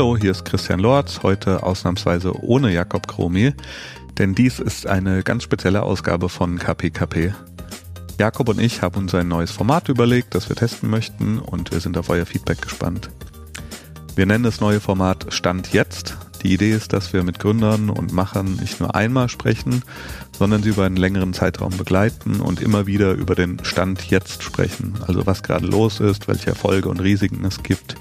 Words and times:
Hallo, 0.00 0.16
hier 0.16 0.30
ist 0.30 0.46
Christian 0.46 0.80
Lorz, 0.80 1.20
heute 1.22 1.62
ausnahmsweise 1.62 2.32
ohne 2.42 2.72
Jakob 2.72 3.06
Kromi, 3.06 3.52
denn 4.16 4.34
dies 4.34 4.58
ist 4.58 4.86
eine 4.86 5.22
ganz 5.22 5.42
spezielle 5.42 5.82
Ausgabe 5.82 6.30
von 6.30 6.58
KPKP. 6.58 7.34
Jakob 8.18 8.48
und 8.48 8.58
ich 8.58 8.80
haben 8.80 8.96
uns 8.96 9.14
ein 9.14 9.28
neues 9.28 9.50
Format 9.50 9.90
überlegt, 9.90 10.34
das 10.34 10.48
wir 10.48 10.56
testen 10.56 10.88
möchten 10.88 11.38
und 11.38 11.70
wir 11.70 11.80
sind 11.80 11.98
auf 11.98 12.08
euer 12.08 12.24
Feedback 12.24 12.62
gespannt. 12.62 13.10
Wir 14.16 14.24
nennen 14.24 14.42
das 14.42 14.62
neue 14.62 14.80
Format 14.80 15.34
Stand 15.34 15.74
jetzt. 15.74 16.16
Die 16.42 16.54
Idee 16.54 16.70
ist, 16.70 16.94
dass 16.94 17.12
wir 17.12 17.22
mit 17.22 17.38
Gründern 17.38 17.90
und 17.90 18.14
Machern 18.14 18.54
nicht 18.54 18.80
nur 18.80 18.94
einmal 18.94 19.28
sprechen, 19.28 19.82
sondern 20.38 20.62
sie 20.62 20.70
über 20.70 20.86
einen 20.86 20.96
längeren 20.96 21.34
Zeitraum 21.34 21.76
begleiten 21.76 22.40
und 22.40 22.62
immer 22.62 22.86
wieder 22.86 23.12
über 23.12 23.34
den 23.34 23.62
Stand 23.64 24.10
jetzt 24.10 24.42
sprechen. 24.42 24.94
Also 25.06 25.26
was 25.26 25.42
gerade 25.42 25.66
los 25.66 26.00
ist, 26.00 26.26
welche 26.26 26.48
Erfolge 26.48 26.88
und 26.88 27.00
Risiken 27.00 27.44
es 27.44 27.62
gibt. 27.62 27.96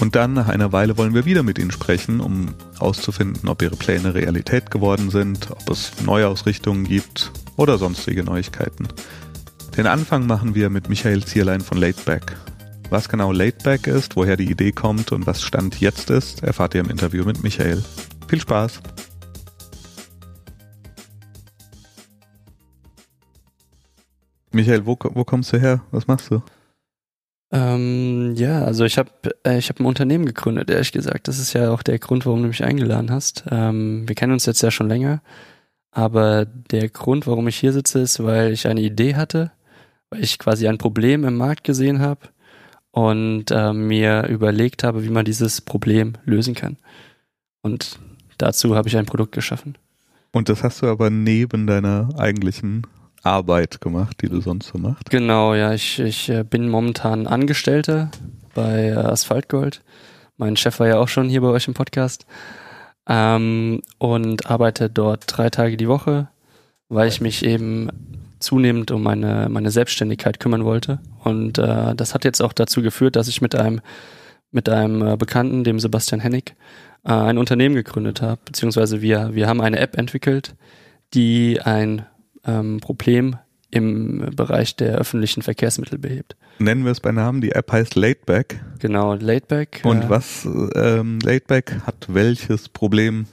Und 0.00 0.14
dann 0.14 0.34
nach 0.34 0.48
einer 0.48 0.72
Weile 0.72 0.98
wollen 0.98 1.14
wir 1.14 1.24
wieder 1.24 1.42
mit 1.42 1.58
ihnen 1.58 1.70
sprechen, 1.70 2.20
um 2.20 2.54
auszufinden, 2.78 3.48
ob 3.48 3.62
ihre 3.62 3.76
Pläne 3.76 4.14
Realität 4.14 4.70
geworden 4.70 5.10
sind, 5.10 5.50
ob 5.50 5.70
es 5.70 5.92
Neuausrichtungen 6.04 6.84
gibt 6.84 7.32
oder 7.56 7.78
sonstige 7.78 8.22
Neuigkeiten. 8.22 8.88
Den 9.76 9.86
Anfang 9.86 10.26
machen 10.26 10.54
wir 10.54 10.70
mit 10.70 10.88
Michael 10.88 11.24
Zierlein 11.24 11.60
von 11.60 11.78
Lateback. 11.78 12.36
Was 12.90 13.08
genau 13.08 13.32
Lateback 13.32 13.86
ist, 13.86 14.16
woher 14.16 14.36
die 14.36 14.50
Idee 14.50 14.72
kommt 14.72 15.12
und 15.12 15.26
was 15.26 15.42
Stand 15.42 15.80
jetzt 15.80 16.10
ist, 16.10 16.42
erfahrt 16.42 16.74
ihr 16.74 16.82
im 16.82 16.90
Interview 16.90 17.24
mit 17.24 17.42
Michael. 17.42 17.82
Viel 18.28 18.40
Spaß! 18.40 18.80
Michael, 24.52 24.86
wo, 24.86 24.96
wo 24.98 25.24
kommst 25.24 25.52
du 25.52 25.60
her? 25.60 25.82
Was 25.90 26.06
machst 26.06 26.30
du? 26.30 26.42
Ähm, 27.56 28.34
ja, 28.34 28.64
also 28.64 28.84
ich 28.84 28.98
habe 28.98 29.10
äh, 29.44 29.56
ich 29.56 29.70
hab 29.70 29.80
ein 29.80 29.86
Unternehmen 29.86 30.26
gegründet, 30.26 30.68
ehrlich 30.68 30.92
gesagt. 30.92 31.26
Das 31.26 31.38
ist 31.38 31.54
ja 31.54 31.70
auch 31.70 31.82
der 31.82 31.98
Grund, 31.98 32.26
warum 32.26 32.42
du 32.42 32.48
mich 32.48 32.62
eingeladen 32.62 33.10
hast. 33.10 33.44
Ähm, 33.50 34.06
wir 34.06 34.14
kennen 34.14 34.34
uns 34.34 34.44
jetzt 34.44 34.62
ja 34.62 34.70
schon 34.70 34.88
länger, 34.88 35.22
aber 35.90 36.44
der 36.44 36.90
Grund, 36.90 37.26
warum 37.26 37.48
ich 37.48 37.56
hier 37.56 37.72
sitze, 37.72 38.00
ist, 38.00 38.22
weil 38.22 38.52
ich 38.52 38.66
eine 38.66 38.82
Idee 38.82 39.14
hatte, 39.14 39.52
weil 40.10 40.22
ich 40.22 40.38
quasi 40.38 40.68
ein 40.68 40.76
Problem 40.76 41.24
im 41.24 41.36
Markt 41.36 41.64
gesehen 41.64 42.00
habe 42.00 42.28
und 42.90 43.50
äh, 43.50 43.72
mir 43.72 44.26
überlegt 44.26 44.84
habe, 44.84 45.02
wie 45.04 45.10
man 45.10 45.24
dieses 45.24 45.62
Problem 45.62 46.12
lösen 46.26 46.54
kann. 46.54 46.76
Und 47.62 47.98
dazu 48.36 48.76
habe 48.76 48.88
ich 48.88 48.98
ein 48.98 49.06
Produkt 49.06 49.32
geschaffen. 49.32 49.78
Und 50.32 50.50
das 50.50 50.62
hast 50.62 50.82
du 50.82 50.88
aber 50.88 51.08
neben 51.08 51.66
deiner 51.66 52.10
eigentlichen 52.18 52.86
Arbeit 53.26 53.80
gemacht, 53.80 54.18
die 54.22 54.28
du 54.28 54.40
sonst 54.40 54.68
so 54.68 54.78
machst? 54.78 55.10
Genau, 55.10 55.54
ja. 55.54 55.72
Ich, 55.72 55.98
ich 55.98 56.28
äh, 56.28 56.44
bin 56.44 56.68
momentan 56.68 57.26
Angestellter 57.26 58.10
bei 58.54 58.88
äh, 58.88 58.94
Asphaltgold. 58.94 59.82
Mein 60.36 60.56
Chef 60.56 60.78
war 60.80 60.88
ja 60.88 60.98
auch 60.98 61.08
schon 61.08 61.28
hier 61.28 61.40
bei 61.40 61.48
euch 61.48 61.68
im 61.68 61.74
Podcast. 61.74 62.26
Ähm, 63.08 63.82
und 63.98 64.50
arbeite 64.50 64.90
dort 64.90 65.24
drei 65.26 65.50
Tage 65.50 65.76
die 65.76 65.88
Woche, 65.88 66.28
weil 66.88 67.08
ich 67.08 67.20
mich 67.20 67.44
eben 67.44 67.88
zunehmend 68.40 68.90
um 68.90 69.02
meine, 69.02 69.48
meine 69.48 69.70
Selbstständigkeit 69.70 70.40
kümmern 70.40 70.64
wollte. 70.64 71.00
Und 71.22 71.58
äh, 71.58 71.94
das 71.94 72.14
hat 72.14 72.24
jetzt 72.24 72.42
auch 72.42 72.52
dazu 72.52 72.82
geführt, 72.82 73.16
dass 73.16 73.28
ich 73.28 73.40
mit 73.40 73.54
einem, 73.54 73.80
mit 74.50 74.68
einem 74.68 75.02
äh, 75.06 75.16
Bekannten, 75.16 75.64
dem 75.64 75.80
Sebastian 75.80 76.20
Hennig, 76.20 76.54
äh, 77.04 77.12
ein 77.12 77.38
Unternehmen 77.38 77.74
gegründet 77.74 78.22
habe. 78.22 78.40
Beziehungsweise 78.44 79.02
wir, 79.02 79.34
wir 79.34 79.48
haben 79.48 79.60
eine 79.60 79.78
App 79.78 79.96
entwickelt, 79.96 80.54
die 81.14 81.60
ein 81.62 82.06
ähm, 82.46 82.80
Problem 82.80 83.36
im 83.70 84.30
Bereich 84.34 84.76
der 84.76 84.96
öffentlichen 84.96 85.42
Verkehrsmittel 85.42 85.98
behebt. 85.98 86.36
Nennen 86.58 86.84
wir 86.84 86.92
es 86.92 87.00
bei 87.00 87.12
Namen, 87.12 87.40
die 87.40 87.52
App 87.52 87.70
heißt 87.72 87.96
Lateback. 87.96 88.60
Genau, 88.78 89.14
Lateback. 89.14 89.80
Und 89.84 90.04
äh, 90.04 90.10
was 90.10 90.48
ähm, 90.74 91.18
Lateback 91.22 91.80
hat 91.86 92.06
welches 92.08 92.68
Problem 92.68 93.26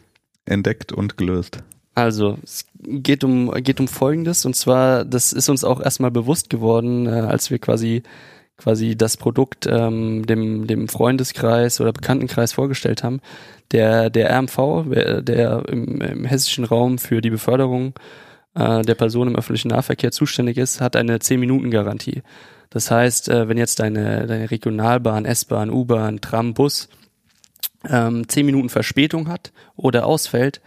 entdeckt 0.46 0.92
und 0.92 1.18
gelöst? 1.18 1.60
Also, 1.96 2.40
es 2.44 2.66
geht 2.82 3.24
um, 3.24 3.52
geht 3.52 3.80
um 3.80 3.88
Folgendes, 3.88 4.46
und 4.46 4.56
zwar, 4.56 5.06
das 5.06 5.32
ist 5.32 5.48
uns 5.48 5.64
auch 5.64 5.80
erstmal 5.80 6.10
bewusst 6.10 6.50
geworden, 6.50 7.06
äh, 7.06 7.12
als 7.12 7.52
wir 7.52 7.60
quasi 7.60 8.04
quasi 8.58 8.96
das 8.96 9.18
Produkt 9.18 9.68
ähm, 9.70 10.26
dem, 10.26 10.68
dem 10.68 10.88
Freundeskreis 10.88 11.82
oder 11.82 11.92
Bekanntenkreis 11.92 12.54
vorgestellt 12.54 13.04
haben. 13.04 13.20
Der, 13.72 14.10
der 14.10 14.30
RMV, 14.30 14.86
der 15.22 15.64
im, 15.68 16.02
im 16.02 16.26
hessischen 16.26 16.64
Raum 16.64 17.00
für 17.00 17.22
die 17.22 17.32
Beförderung 17.32 17.94
äh, 18.56 18.82
der 18.82 18.96
Person 18.96 19.28
im 19.28 19.36
öffentlichen 19.36 19.70
Nahverkehr 19.70 20.12
zuständig 20.12 20.58
ist, 20.58 20.82
hat 20.82 20.96
eine 20.96 21.18
10-Minuten-Garantie. 21.18 22.24
Das 22.70 22.90
heißt, 22.90 23.30
äh, 23.30 23.48
wenn 23.48 23.58
jetzt 23.58 23.80
deine, 23.80 24.26
deine 24.28 24.50
Regionalbahn, 24.50 25.26
S-Bahn, 25.26 25.70
U-Bahn, 25.70 26.22
Tram, 26.22 26.54
Bus 26.54 26.90
ähm, 27.88 28.28
10 28.28 28.46
Minuten 28.46 28.70
Verspätung 28.70 29.28
hat 29.28 29.52
oder 29.76 30.06
ausfällt, 30.06 30.62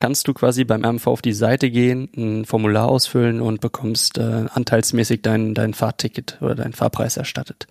kannst 0.00 0.26
du 0.26 0.34
quasi 0.34 0.64
beim 0.64 0.84
RMV 0.84 1.06
auf 1.06 1.22
die 1.22 1.32
Seite 1.32 1.70
gehen, 1.70 2.08
ein 2.16 2.44
Formular 2.44 2.88
ausfüllen 2.88 3.40
und 3.40 3.60
bekommst 3.60 4.18
äh, 4.18 4.46
anteilsmäßig 4.52 5.22
dein, 5.22 5.54
dein 5.54 5.74
Fahrticket 5.74 6.38
oder 6.40 6.56
deinen 6.56 6.72
Fahrpreis 6.72 7.16
erstattet. 7.16 7.68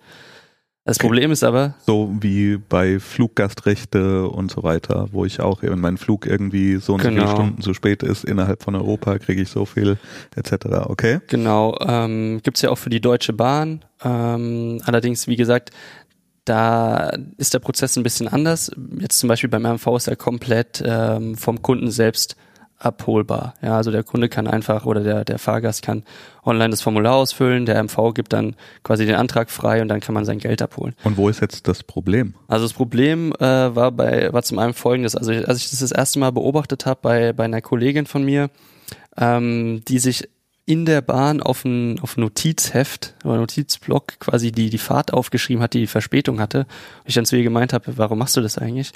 Das. 0.84 0.98
Problem 0.98 1.30
ist 1.30 1.44
aber. 1.44 1.74
So 1.86 2.12
wie 2.20 2.56
bei 2.56 2.98
Fluggastrechte 2.98 4.28
und 4.28 4.50
so 4.50 4.64
weiter, 4.64 5.08
wo 5.12 5.24
ich 5.24 5.38
auch, 5.38 5.62
wenn 5.62 5.78
mein 5.78 5.96
Flug 5.96 6.26
irgendwie 6.26 6.76
so 6.76 6.94
und 6.94 7.02
genau. 7.02 7.20
so 7.20 7.26
viele 7.26 7.36
Stunden 7.36 7.62
zu 7.62 7.72
spät 7.72 8.02
ist, 8.02 8.24
innerhalb 8.24 8.64
von 8.64 8.74
Europa 8.74 9.18
kriege 9.18 9.42
ich 9.42 9.48
so 9.48 9.64
viel, 9.64 9.96
etc. 10.34 10.66
Okay? 10.86 11.20
Genau. 11.28 11.78
Ähm, 11.86 12.40
Gibt 12.42 12.60
ja 12.62 12.70
auch 12.70 12.78
für 12.78 12.90
die 12.90 13.00
Deutsche 13.00 13.32
Bahn. 13.32 13.84
Ähm, 14.02 14.80
allerdings, 14.84 15.28
wie 15.28 15.36
gesagt, 15.36 15.70
da 16.44 17.12
ist 17.36 17.54
der 17.54 17.60
Prozess 17.60 17.96
ein 17.96 18.02
bisschen 18.02 18.26
anders. 18.26 18.72
Jetzt 18.98 19.20
zum 19.20 19.28
Beispiel 19.28 19.50
beim 19.50 19.62
MV 19.62 19.96
ist 19.96 20.08
er 20.08 20.16
komplett 20.16 20.82
ähm, 20.84 21.36
vom 21.36 21.62
Kunden 21.62 21.92
selbst 21.92 22.36
abholbar. 22.84 23.54
Ja, 23.62 23.76
also 23.76 23.90
der 23.90 24.02
Kunde 24.02 24.28
kann 24.28 24.46
einfach 24.46 24.84
oder 24.84 25.02
der, 25.02 25.24
der 25.24 25.38
Fahrgast 25.38 25.82
kann 25.82 26.04
online 26.44 26.70
das 26.70 26.82
Formular 26.82 27.14
ausfüllen, 27.14 27.66
der 27.66 27.82
MV 27.82 28.14
gibt 28.14 28.32
dann 28.32 28.56
quasi 28.82 29.06
den 29.06 29.14
Antrag 29.14 29.50
frei 29.50 29.80
und 29.82 29.88
dann 29.88 30.00
kann 30.00 30.14
man 30.14 30.24
sein 30.24 30.38
Geld 30.38 30.60
abholen. 30.62 30.94
Und 31.04 31.16
wo 31.16 31.28
ist 31.28 31.40
jetzt 31.40 31.68
das 31.68 31.82
Problem? 31.82 32.34
Also 32.48 32.64
das 32.64 32.72
Problem 32.72 33.32
äh, 33.38 33.40
war 33.40 33.92
bei 33.92 34.32
war 34.32 34.42
zum 34.42 34.58
einen 34.58 34.74
folgendes, 34.74 35.14
also 35.16 35.32
als 35.32 35.58
ich 35.58 35.70
das 35.70 35.80
das 35.80 35.92
erste 35.92 36.18
Mal 36.18 36.32
beobachtet 36.32 36.86
habe 36.86 37.00
bei, 37.02 37.32
bei 37.32 37.44
einer 37.44 37.60
Kollegin 37.60 38.06
von 38.06 38.24
mir, 38.24 38.50
ähm, 39.16 39.82
die 39.86 39.98
sich 39.98 40.28
in 40.64 40.86
der 40.86 41.00
Bahn 41.00 41.40
auf 41.40 41.64
ein, 41.64 41.98
auf 42.00 42.16
Notizheft 42.16 43.14
oder 43.24 43.36
Notizblock 43.36 44.20
quasi 44.20 44.52
die, 44.52 44.70
die 44.70 44.78
Fahrt 44.78 45.12
aufgeschrieben 45.12 45.62
hat, 45.62 45.74
die, 45.74 45.80
die 45.80 45.86
Verspätung 45.86 46.40
hatte. 46.40 46.60
Und 46.60 47.08
ich 47.08 47.14
dann 47.14 47.24
zu 47.24 47.36
ihr 47.36 47.42
gemeint 47.42 47.72
habe, 47.72 47.98
warum 47.98 48.18
machst 48.18 48.36
du 48.36 48.40
das 48.40 48.58
eigentlich? 48.58 48.92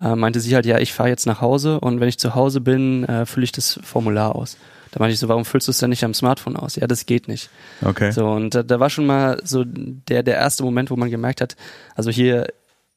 Äh, 0.00 0.16
meinte 0.16 0.40
sie 0.40 0.54
halt, 0.54 0.66
ja, 0.66 0.78
ich 0.78 0.92
fahre 0.92 1.08
jetzt 1.08 1.26
nach 1.26 1.40
Hause 1.40 1.80
und 1.80 2.00
wenn 2.00 2.08
ich 2.08 2.18
zu 2.18 2.34
Hause 2.34 2.60
bin, 2.60 3.04
äh, 3.04 3.26
fülle 3.26 3.44
ich 3.44 3.52
das 3.52 3.78
Formular 3.82 4.34
aus. 4.34 4.56
Da 4.90 5.00
meinte 5.00 5.14
ich 5.14 5.18
so, 5.18 5.28
warum 5.28 5.44
füllst 5.44 5.66
du 5.66 5.72
es 5.72 5.78
denn 5.78 5.90
nicht 5.90 6.04
am 6.04 6.14
Smartphone 6.14 6.56
aus? 6.56 6.76
Ja, 6.76 6.86
das 6.86 7.06
geht 7.06 7.26
nicht. 7.26 7.50
Okay. 7.82 8.12
So, 8.12 8.28
und 8.28 8.54
da, 8.54 8.62
da 8.62 8.78
war 8.78 8.90
schon 8.90 9.06
mal 9.06 9.40
so 9.42 9.64
der, 9.66 10.22
der 10.22 10.36
erste 10.36 10.62
Moment, 10.62 10.90
wo 10.90 10.96
man 10.96 11.10
gemerkt 11.10 11.40
hat, 11.40 11.56
also 11.96 12.10
hier, 12.10 12.46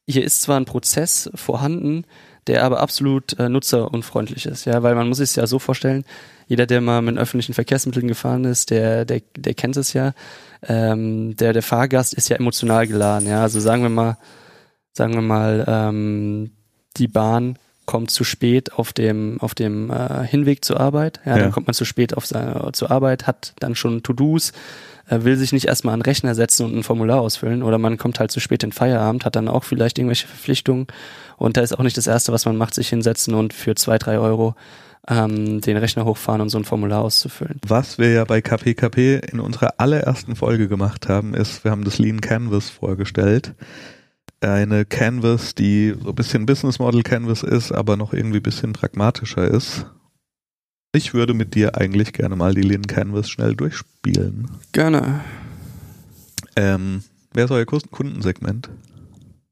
hier 0.05 0.23
ist 0.23 0.43
zwar 0.43 0.59
ein 0.59 0.65
Prozess 0.65 1.29
vorhanden, 1.33 2.05
der 2.45 2.63
aber 2.63 2.79
absolut 2.79 3.37
äh, 3.39 3.49
nutzerunfreundlich 3.49 4.45
ist, 4.45 4.65
ja, 4.65 4.83
weil 4.83 4.95
man 4.95 5.09
muss 5.09 5.19
es 5.19 5.35
ja 5.35 5.47
so 5.47 5.59
vorstellen, 5.59 6.05
jeder, 6.47 6.65
der 6.65 6.81
mal 6.81 7.01
mit 7.01 7.17
öffentlichen 7.17 7.53
Verkehrsmitteln 7.53 8.07
gefahren 8.07 8.45
ist, 8.45 8.69
der, 8.69 9.03
der, 9.03 9.21
der 9.35 9.53
kennt 9.53 9.75
es 9.75 9.93
ja. 9.93 10.13
Ähm, 10.67 11.35
der, 11.35 11.51
der 11.51 11.63
Fahrgast 11.63 12.13
ist 12.13 12.29
ja 12.29 12.37
emotional 12.37 12.87
geladen, 12.87 13.27
ja. 13.27 13.41
Also 13.41 13.59
sagen 13.59 13.81
wir 13.81 13.89
mal, 13.89 14.17
sagen 14.93 15.13
wir 15.13 15.21
mal, 15.21 15.65
ähm, 15.67 16.51
die 16.97 17.07
Bahn 17.07 17.57
kommt 17.85 18.11
zu 18.11 18.23
spät 18.23 18.73
auf 18.73 18.93
dem 18.93 19.37
auf 19.39 19.55
dem 19.55 19.89
äh, 19.89 20.25
Hinweg 20.27 20.63
zur 20.63 20.79
Arbeit. 20.79 21.21
Ja, 21.25 21.37
ja, 21.37 21.43
dann 21.43 21.51
kommt 21.51 21.67
man 21.67 21.73
zu 21.73 21.85
spät 21.85 22.15
auf 22.15 22.25
seine 22.25 22.71
zur 22.73 22.91
Arbeit, 22.91 23.25
hat 23.27 23.53
dann 23.59 23.75
schon 23.75 24.03
To-Dos, 24.03 24.51
äh, 25.09 25.23
will 25.23 25.37
sich 25.37 25.53
nicht 25.53 25.67
erstmal 25.67 25.93
an 25.93 26.01
den 26.01 26.05
Rechner 26.05 26.35
setzen 26.35 26.65
und 26.65 26.75
ein 26.75 26.83
Formular 26.83 27.21
ausfüllen 27.21 27.63
oder 27.63 27.77
man 27.77 27.97
kommt 27.97 28.19
halt 28.19 28.29
zu 28.29 28.41
spät 28.41 28.63
in 28.63 28.73
Feierabend, 28.73 29.23
hat 29.25 29.37
dann 29.37 29.47
auch 29.47 29.63
vielleicht 29.63 29.97
irgendwelche 29.97 30.27
Verpflichtungen 30.27 30.87
und 31.37 31.55
da 31.55 31.61
ist 31.61 31.77
auch 31.79 31.83
nicht 31.83 31.97
das 31.97 32.07
erste, 32.07 32.33
was 32.33 32.45
man 32.45 32.57
macht, 32.57 32.73
sich 32.73 32.89
hinsetzen 32.89 33.33
und 33.33 33.53
für 33.53 33.75
zwei 33.75 33.97
drei 33.97 34.19
Euro 34.19 34.55
ähm, 35.09 35.61
den 35.61 35.77
Rechner 35.77 36.03
hochfahren 36.03 36.41
und 36.41 36.49
so 36.49 36.57
ein 36.57 36.65
Formular 36.65 37.01
auszufüllen. 37.01 37.61
Was 37.65 37.97
wir 37.97 38.11
ja 38.11 38.25
bei 38.25 38.41
KPKP 38.41 39.21
in 39.31 39.39
unserer 39.39 39.75
allerersten 39.77 40.35
Folge 40.35 40.67
gemacht 40.67 41.07
haben, 41.07 41.33
ist, 41.33 41.63
wir 41.63 41.71
haben 41.71 41.85
das 41.85 41.97
Lean 41.97 42.19
Canvas 42.19 42.69
vorgestellt. 42.69 43.53
Eine 44.41 44.85
Canvas, 44.85 45.55
die 45.55 45.95
so 46.01 46.09
ein 46.09 46.15
bisschen 46.15 46.45
Business 46.45 46.79
Model 46.79 47.01
Canvas 47.01 47.43
ist, 47.43 47.71
aber 47.71 47.97
noch 47.97 48.13
irgendwie 48.13 48.37
ein 48.37 48.43
bisschen 48.43 48.73
pragmatischer 48.73 49.47
ist. 49.47 49.87
Ich 50.93 51.13
würde 51.13 51.33
mit 51.33 51.55
dir 51.55 51.75
eigentlich 51.75 52.13
gerne 52.13 52.35
mal 52.35 52.53
die 52.53 52.61
Lean 52.61 52.87
Canvas 52.87 53.29
schnell 53.29 53.55
durchspielen. 53.55 54.49
Gerne. 54.71 55.21
Ähm, 56.55 57.03
wer 57.33 57.45
ist 57.45 57.51
euer 57.51 57.65
Kundensegment? 57.65 58.69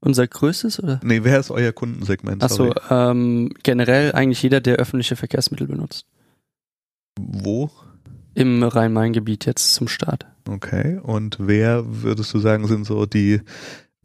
Unser 0.00 0.26
größtes 0.26 0.82
oder? 0.82 1.00
Nee, 1.02 1.24
wer 1.24 1.40
ist 1.40 1.50
euer 1.50 1.72
Kundensegment? 1.72 2.42
Achso, 2.42 2.72
ähm, 2.90 3.52
generell 3.62 4.12
eigentlich 4.12 4.42
jeder, 4.42 4.60
der 4.60 4.76
öffentliche 4.76 5.16
Verkehrsmittel 5.16 5.66
benutzt. 5.66 6.06
Wo? 7.18 7.70
Im 8.34 8.62
Rhein-Main-Gebiet 8.62 9.46
jetzt 9.46 9.74
zum 9.74 9.88
Start. 9.88 10.26
Okay, 10.48 11.00
und 11.02 11.38
wer 11.40 12.02
würdest 12.02 12.32
du 12.34 12.38
sagen, 12.38 12.68
sind 12.68 12.84
so 12.86 13.06
die 13.06 13.40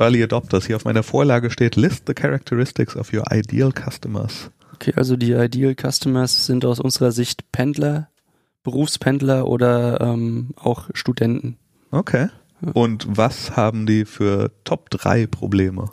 Early 0.02 0.24
Adopters. 0.24 0.66
Hier 0.66 0.76
auf 0.76 0.86
meiner 0.86 1.04
Vorlage 1.04 1.50
steht 1.50 1.76
List 1.76 2.04
the 2.08 2.14
characteristics 2.14 2.96
of 2.96 3.14
your 3.14 3.24
ideal 3.32 3.72
customers. 3.72 4.52
Okay, 4.76 4.94
also 4.96 5.16
die 5.16 5.32
Ideal 5.34 5.76
Customers 5.76 6.48
sind 6.48 6.66
aus 6.66 6.80
unserer 6.80 7.12
Sicht 7.12 7.52
Pendler, 7.52 8.10
Berufspendler 8.64 9.48
oder 9.48 10.02
ähm, 10.02 10.50
auch 10.56 10.90
Studenten. 10.94 11.58
Okay. 11.92 12.30
Und 12.74 13.06
was 13.08 13.56
haben 13.56 13.86
die 13.86 14.06
für 14.06 14.52
Top 14.64 14.90
3 14.90 15.28
Probleme? 15.28 15.90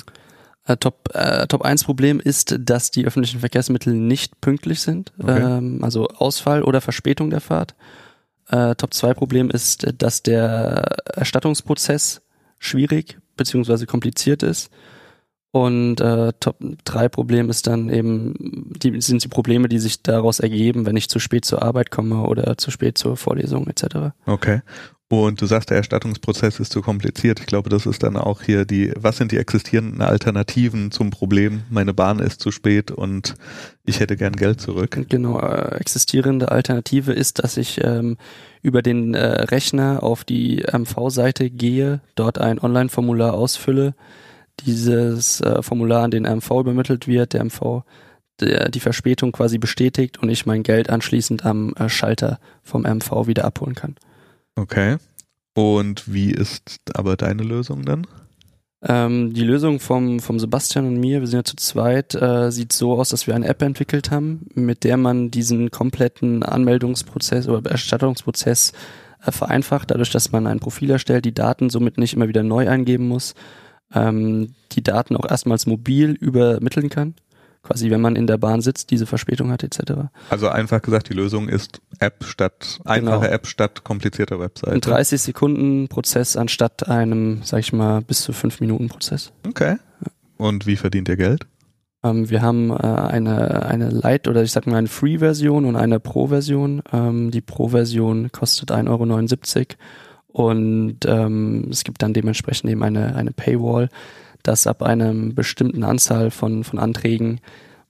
Äh, 0.65 0.77
Top, 0.79 1.11
äh, 1.15 1.47
Top 1.47 1.63
1 1.63 1.85
Problem 1.85 2.21
ist, 2.21 2.57
dass 2.61 2.91
die 2.91 3.05
öffentlichen 3.07 3.41
Verkehrsmittel 3.41 3.95
nicht 3.95 4.41
pünktlich 4.41 4.81
sind, 4.81 5.13
Okay. 5.19 5.59
ähm, 5.59 5.83
also 5.83 6.09
Ausfall 6.09 6.63
oder 6.63 6.81
Verspätung 6.81 7.31
der 7.31 7.41
Fahrt. 7.41 7.75
Äh, 8.49 8.75
Top 8.77 8.95
2 8.95 9.15
Problem 9.15 9.51
ist, 9.51 9.87
dass 9.99 10.23
der 10.23 10.97
Erstattungsprozess 11.15 12.23
schwierig 12.59 13.19
beziehungsweise 13.39 13.87
kompliziert 13.87 14.43
ist. 14.43 14.71
Und 15.59 16.01
äh, 16.01 16.33
Top 16.39 16.57
3 16.85 17.09
Problem 17.09 17.51
ist 17.51 17.67
dann 17.67 17.89
eben, 17.91 18.71
die 18.81 19.01
sind 19.01 19.25
die 19.25 19.29
Probleme, 19.29 19.69
die 19.69 19.81
sich 19.81 20.05
daraus 20.05 20.39
ergeben, 20.39 20.87
wenn 20.87 20.95
ich 20.95 21.09
zu 21.09 21.19
spät 21.19 21.45
zur 21.45 21.63
Arbeit 21.63 21.91
komme 21.91 22.23
oder 22.23 22.57
zu 22.59 22.71
spät 22.71 22.97
zur 22.97 23.17
Vorlesung 23.17 23.67
etc. 23.67 24.13
Okay. 24.25 24.61
Und 25.09 25.41
du 25.41 25.47
sagst, 25.47 25.71
der 25.71 25.79
Erstattungsprozess 25.79 26.61
ist 26.61 26.71
zu 26.71 26.81
kompliziert. 26.81 27.41
Ich 27.41 27.47
glaube, 27.47 27.71
das 27.71 27.87
ist 27.87 28.05
dann 28.05 28.17
auch 28.17 28.43
hier 28.43 28.67
die, 28.67 28.93
was 28.97 29.17
sind 29.17 29.33
die 29.33 29.39
existierenden 29.39 30.01
Alternativen 30.01 30.93
zum 30.93 31.11
Problem? 31.11 31.63
Meine 31.71 31.93
Bahn 31.93 32.21
ist 32.21 32.41
zu 32.41 32.53
spät 32.53 32.93
und 32.93 33.35
ich 33.85 33.99
hätte 33.99 34.17
gern 34.17 34.37
Geld 34.37 34.61
zurück. 34.61 35.07
Genau, 35.09 35.41
äh, 35.41 35.75
existierende 35.81 36.53
Alternative 36.53 37.13
ist, 37.13 37.43
dass 37.43 37.57
ich 37.57 37.81
ähm, 37.83 38.17
über 38.63 38.83
den 38.83 39.15
äh, 39.15 39.25
Rechner 39.25 40.05
auf 40.05 40.23
die 40.23 40.63
MV-Seite 40.73 41.51
gehe, 41.51 42.01
dort 42.15 42.39
ein 42.39 42.61
Online-Formular 42.61 43.35
ausfülle, 43.35 43.97
dieses 44.67 45.41
äh, 45.41 45.63
Formular 45.63 46.05
an 46.05 46.11
den 46.11 46.25
MV 46.25 46.51
übermittelt 46.61 47.07
wird, 47.07 47.33
der 47.33 47.45
MV 47.45 47.83
der, 48.41 48.69
die 48.69 48.81
Verspätung 48.81 49.33
quasi 49.33 49.59
bestätigt 49.59 50.19
und 50.19 50.29
ich 50.29 50.47
mein 50.47 50.63
Geld 50.63 50.91
anschließend 50.91 51.45
am 51.45 51.75
äh, 51.75 51.89
Schalter 51.89 52.39
vom 52.63 52.83
MV 52.83 53.27
wieder 53.27 53.45
abholen 53.45 53.75
kann. 53.75 53.97
Okay. 54.55 54.97
Und 55.55 56.13
wie 56.13 56.31
ist 56.31 56.81
aber 56.95 57.17
deine 57.17 57.43
Lösung 57.43 57.85
dann? 57.85 58.07
Ähm, 58.81 59.35
die 59.35 59.43
Lösung 59.43 59.81
vom, 59.81 60.21
vom 60.21 60.39
Sebastian 60.39 60.87
und 60.87 61.01
mir, 61.01 61.21
wir 61.21 61.27
sind 61.27 61.39
ja 61.39 61.45
zu 61.45 61.57
zweit, 61.57 62.15
äh, 62.15 62.53
sieht 62.53 62.73
so 62.73 62.93
aus, 62.93 63.09
dass 63.09 63.27
wir 63.27 63.35
eine 63.35 63.49
App 63.49 63.61
entwickelt 63.63 64.13
haben, 64.13 64.47
mit 64.55 64.85
der 64.85 64.97
man 64.97 65.33
diesen 65.33 65.73
kompletten 65.73 66.45
Anmeldungsprozess 66.45 67.49
oder 67.49 67.69
Erstattungsprozess 67.69 68.73
äh, 69.25 69.33
vereinfacht, 69.33 69.91
dadurch, 69.91 70.11
dass 70.11 70.31
man 70.31 70.47
ein 70.47 70.61
Profil 70.61 70.91
erstellt, 70.91 71.25
die 71.25 71.35
Daten 71.35 71.71
somit 71.71 71.99
nicht 71.99 72.15
immer 72.15 72.29
wieder 72.29 72.45
neu 72.45 72.69
eingeben 72.69 73.09
muss, 73.09 73.35
ähm, 73.95 74.55
die 74.73 74.83
Daten 74.83 75.17
auch 75.17 75.29
erstmals 75.29 75.67
mobil 75.67 76.13
übermitteln 76.13 76.89
kann, 76.91 77.15
quasi 77.63 77.91
wenn 77.91 78.01
man 78.01 78.17
in 78.17 78.27
der 78.27 78.39
Bahn 78.39 78.61
sitzt, 78.61 78.91
diese 78.91 79.07
Verspätung 79.07 79.51
hat 79.51 79.63
etc. 79.63 80.09
Also 80.31 80.49
einfach 80.49 80.81
gesagt, 80.83 81.09
die 81.09 81.15
Lösung 81.15 81.49
ist 81.49 81.81
App 81.99 82.25
statt, 82.25 82.81
einfache 82.85 83.21
Genau. 83.21 83.33
App 83.33 83.47
statt 83.47 83.85
komplizierter 83.85 84.37
Ein 84.37 84.41
Webseite. 84.41 84.81
30 84.81 85.21
Sekunden 85.21 85.89
Prozess 85.89 86.37
anstatt 86.37 86.89
einem, 86.89 87.41
sag 87.43 87.61
ich 87.61 87.73
mal, 87.73 88.01
bis 88.03 88.23
zu 88.23 88.33
5 88.33 88.61
Minuten 88.61 88.89
Prozess. 88.89 89.33
Okay. 89.47 89.77
Und 90.37 90.67
wie 90.67 90.77
verdient 90.77 91.09
ihr 91.09 91.17
Geld? 91.17 91.47
Ähm, 92.05 92.31
wir 92.31 92.43
haben 92.43 92.71
äh, 92.71 92.75
eine, 92.75 93.67
eine 93.67 93.91
Light- 93.91 94.29
oder 94.29 94.43
ich 94.43 94.53
sag 94.53 94.67
mal 94.69 94.77
eine 94.77 94.87
Free-Version 94.89 95.65
und 95.65 95.75
eine 95.75 95.99
Pro-Version. 95.99 96.83
Ähm, 96.93 97.33
die 97.33 97.41
Pro-Version 97.41 98.31
kostet 98.31 98.71
1,79 98.71 98.87
Euro 98.89 99.67
und 100.39 100.99
ähm, 101.05 101.67
es 101.69 101.83
gibt 101.83 102.01
dann 102.01 102.13
dementsprechend 102.13 102.71
eben 102.71 102.85
eine, 102.85 103.17
eine 103.17 103.33
Paywall, 103.33 103.89
dass 104.45 104.69
ab 104.69 104.85
einem 104.85 105.35
bestimmten 105.35 105.83
Anzahl 105.83 106.31
von, 106.31 106.63
von 106.63 106.79
Anträgen 106.79 107.41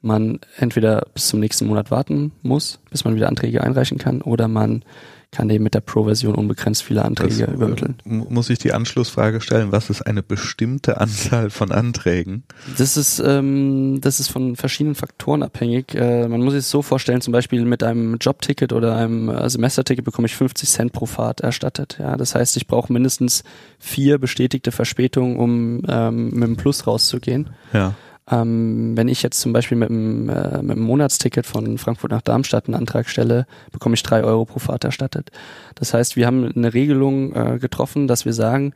man 0.00 0.38
entweder 0.56 1.06
bis 1.12 1.28
zum 1.28 1.40
nächsten 1.40 1.66
Monat 1.66 1.90
warten 1.90 2.32
muss, 2.40 2.80
bis 2.90 3.04
man 3.04 3.14
wieder 3.14 3.28
Anträge 3.28 3.62
einreichen 3.62 3.98
kann, 3.98 4.22
oder 4.22 4.48
man 4.48 4.82
kann 5.30 5.50
eben 5.50 5.62
mit 5.62 5.74
der 5.74 5.80
Pro-Version 5.80 6.34
unbegrenzt 6.34 6.82
viele 6.82 7.04
Anträge 7.04 7.40
Das, 7.44 7.48
äh, 7.48 7.52
übermitteln. 7.52 7.96
mu- 8.04 8.26
Muss 8.30 8.48
ich 8.48 8.58
die 8.58 8.72
Anschlussfrage 8.72 9.42
stellen, 9.42 9.72
was 9.72 9.90
ist 9.90 10.00
eine 10.02 10.22
bestimmte 10.22 10.98
Anzahl 11.00 11.50
von 11.50 11.70
Anträgen? 11.70 12.44
Das 12.78 12.96
ist, 12.96 13.22
ähm, 13.24 14.00
das 14.00 14.20
ist 14.20 14.28
von 14.30 14.56
verschiedenen 14.56 14.94
Faktoren 14.94 15.42
abhängig. 15.42 15.94
Äh, 15.94 16.28
man 16.28 16.40
muss 16.40 16.54
sich 16.54 16.60
es 16.60 16.70
so 16.70 16.80
vorstellen, 16.80 17.20
zum 17.20 17.32
Beispiel 17.32 17.64
mit 17.66 17.82
einem 17.82 18.16
Jobticket 18.18 18.72
oder 18.72 18.96
einem 18.96 19.28
äh, 19.28 19.50
Semesterticket 19.50 20.04
bekomme 20.04 20.26
ich 20.26 20.34
50 20.34 20.66
Cent 20.68 20.92
pro 20.92 21.04
Fahrt 21.04 21.40
erstattet. 21.40 21.98
Ja, 22.00 22.16
das 22.16 22.34
heißt, 22.34 22.56
ich 22.56 22.66
brauche 22.66 22.90
mindestens 22.90 23.44
vier 23.78 24.16
bestätigte 24.18 24.72
Verspätungen, 24.72 25.36
um 25.36 25.82
ähm, 25.88 26.30
mit 26.30 26.44
dem 26.48 26.56
Plus 26.56 26.86
rauszugehen. 26.86 27.50
Ja. 27.74 27.94
Ähm, 28.30 28.96
wenn 28.96 29.08
ich 29.08 29.22
jetzt 29.22 29.40
zum 29.40 29.52
Beispiel 29.52 29.78
mit 29.78 29.90
einem, 29.90 30.28
äh, 30.28 30.62
mit 30.62 30.72
einem 30.72 30.82
Monatsticket 30.82 31.46
von 31.46 31.78
Frankfurt 31.78 32.10
nach 32.10 32.22
Darmstadt 32.22 32.66
einen 32.66 32.74
Antrag 32.74 33.08
stelle, 33.08 33.46
bekomme 33.72 33.94
ich 33.94 34.02
drei 34.02 34.22
Euro 34.22 34.44
pro 34.44 34.58
Fahrt 34.58 34.84
erstattet. 34.84 35.30
Das 35.74 35.94
heißt, 35.94 36.16
wir 36.16 36.26
haben 36.26 36.50
eine 36.54 36.74
Regelung 36.74 37.34
äh, 37.34 37.58
getroffen, 37.58 38.06
dass 38.06 38.24
wir 38.24 38.32
sagen, 38.32 38.74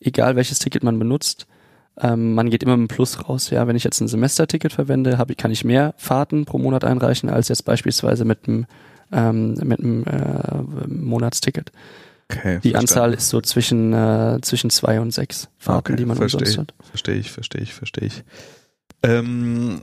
egal 0.00 0.36
welches 0.36 0.58
Ticket 0.58 0.82
man 0.82 0.98
benutzt, 0.98 1.46
ähm, 1.98 2.34
man 2.34 2.50
geht 2.50 2.62
immer 2.62 2.76
mit 2.76 2.80
einem 2.80 2.88
Plus 2.88 3.28
raus. 3.28 3.50
Ja, 3.50 3.66
wenn 3.66 3.76
ich 3.76 3.84
jetzt 3.84 4.00
ein 4.00 4.08
Semesterticket 4.08 4.72
verwende, 4.72 5.18
hab 5.18 5.36
kann 5.36 5.50
ich 5.50 5.64
mehr 5.64 5.94
Fahrten 5.96 6.44
pro 6.44 6.58
Monat 6.58 6.84
einreichen 6.84 7.30
als 7.30 7.48
jetzt 7.48 7.64
beispielsweise 7.64 8.24
mit 8.24 8.46
einem 8.46 8.66
ähm, 9.12 9.54
mit 9.62 9.80
einem 9.80 10.04
äh, 10.04 10.86
Monatsticket. 10.88 11.72
Okay. 12.30 12.60
Die 12.62 12.70
verstanden. 12.70 12.76
Anzahl 12.76 13.14
ist 13.14 13.28
so 13.28 13.40
zwischen 13.40 13.92
äh, 13.92 14.38
zwischen 14.42 14.70
zwei 14.70 15.00
und 15.00 15.12
sechs 15.12 15.48
Fahrten, 15.58 15.92
Okay, 15.92 15.96
die 15.96 16.04
man 16.04 16.16
verstehe. 16.16 16.40
umsonst 16.40 16.58
hat. 16.58 16.74
Verstehe 16.88 17.16
ich, 17.16 17.30
verstehe 17.30 17.62
ich, 17.62 17.74
verstehe 17.74 18.06
ich. 18.06 18.22
Ähm, 19.02 19.80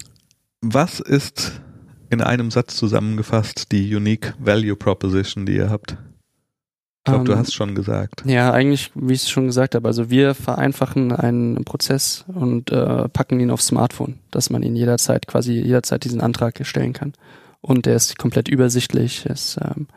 was 0.61 0.99
ist 0.99 1.61
in 2.09 2.21
einem 2.21 2.51
Satz 2.51 2.75
zusammengefasst 2.75 3.71
die 3.71 3.95
Unique 3.95 4.33
Value 4.39 4.75
Proposition, 4.75 5.45
die 5.45 5.55
ihr 5.57 5.69
habt? 5.69 5.91
Ich 5.91 7.11
glaube, 7.11 7.25
du 7.25 7.31
Ähm, 7.31 7.39
hast 7.39 7.53
schon 7.53 7.73
gesagt. 7.73 8.23
Ja, 8.25 8.51
eigentlich, 8.51 8.91
wie 8.95 9.13
ich 9.13 9.23
es 9.23 9.29
schon 9.29 9.45
gesagt 9.45 9.75
habe, 9.75 9.87
also 9.87 10.09
wir 10.09 10.33
vereinfachen 10.35 11.13
einen 11.13 11.63
Prozess 11.63 12.25
und 12.27 12.69
äh, 12.71 13.07
packen 13.09 13.39
ihn 13.39 13.49
aufs 13.49 13.67
Smartphone, 13.67 14.19
dass 14.29 14.49
man 14.49 14.61
ihn 14.61 14.75
jederzeit 14.75 15.25
quasi 15.25 15.53
jederzeit 15.53 16.03
diesen 16.03 16.19
Antrag 16.21 16.59
stellen 16.65 16.93
kann. 16.93 17.13
Und 17.61 17.85
der 17.85 17.95
ist 17.95 18.17
komplett 18.17 18.49
übersichtlich, 18.49 19.25
ist 19.25 19.57
ähm, 19.61 19.87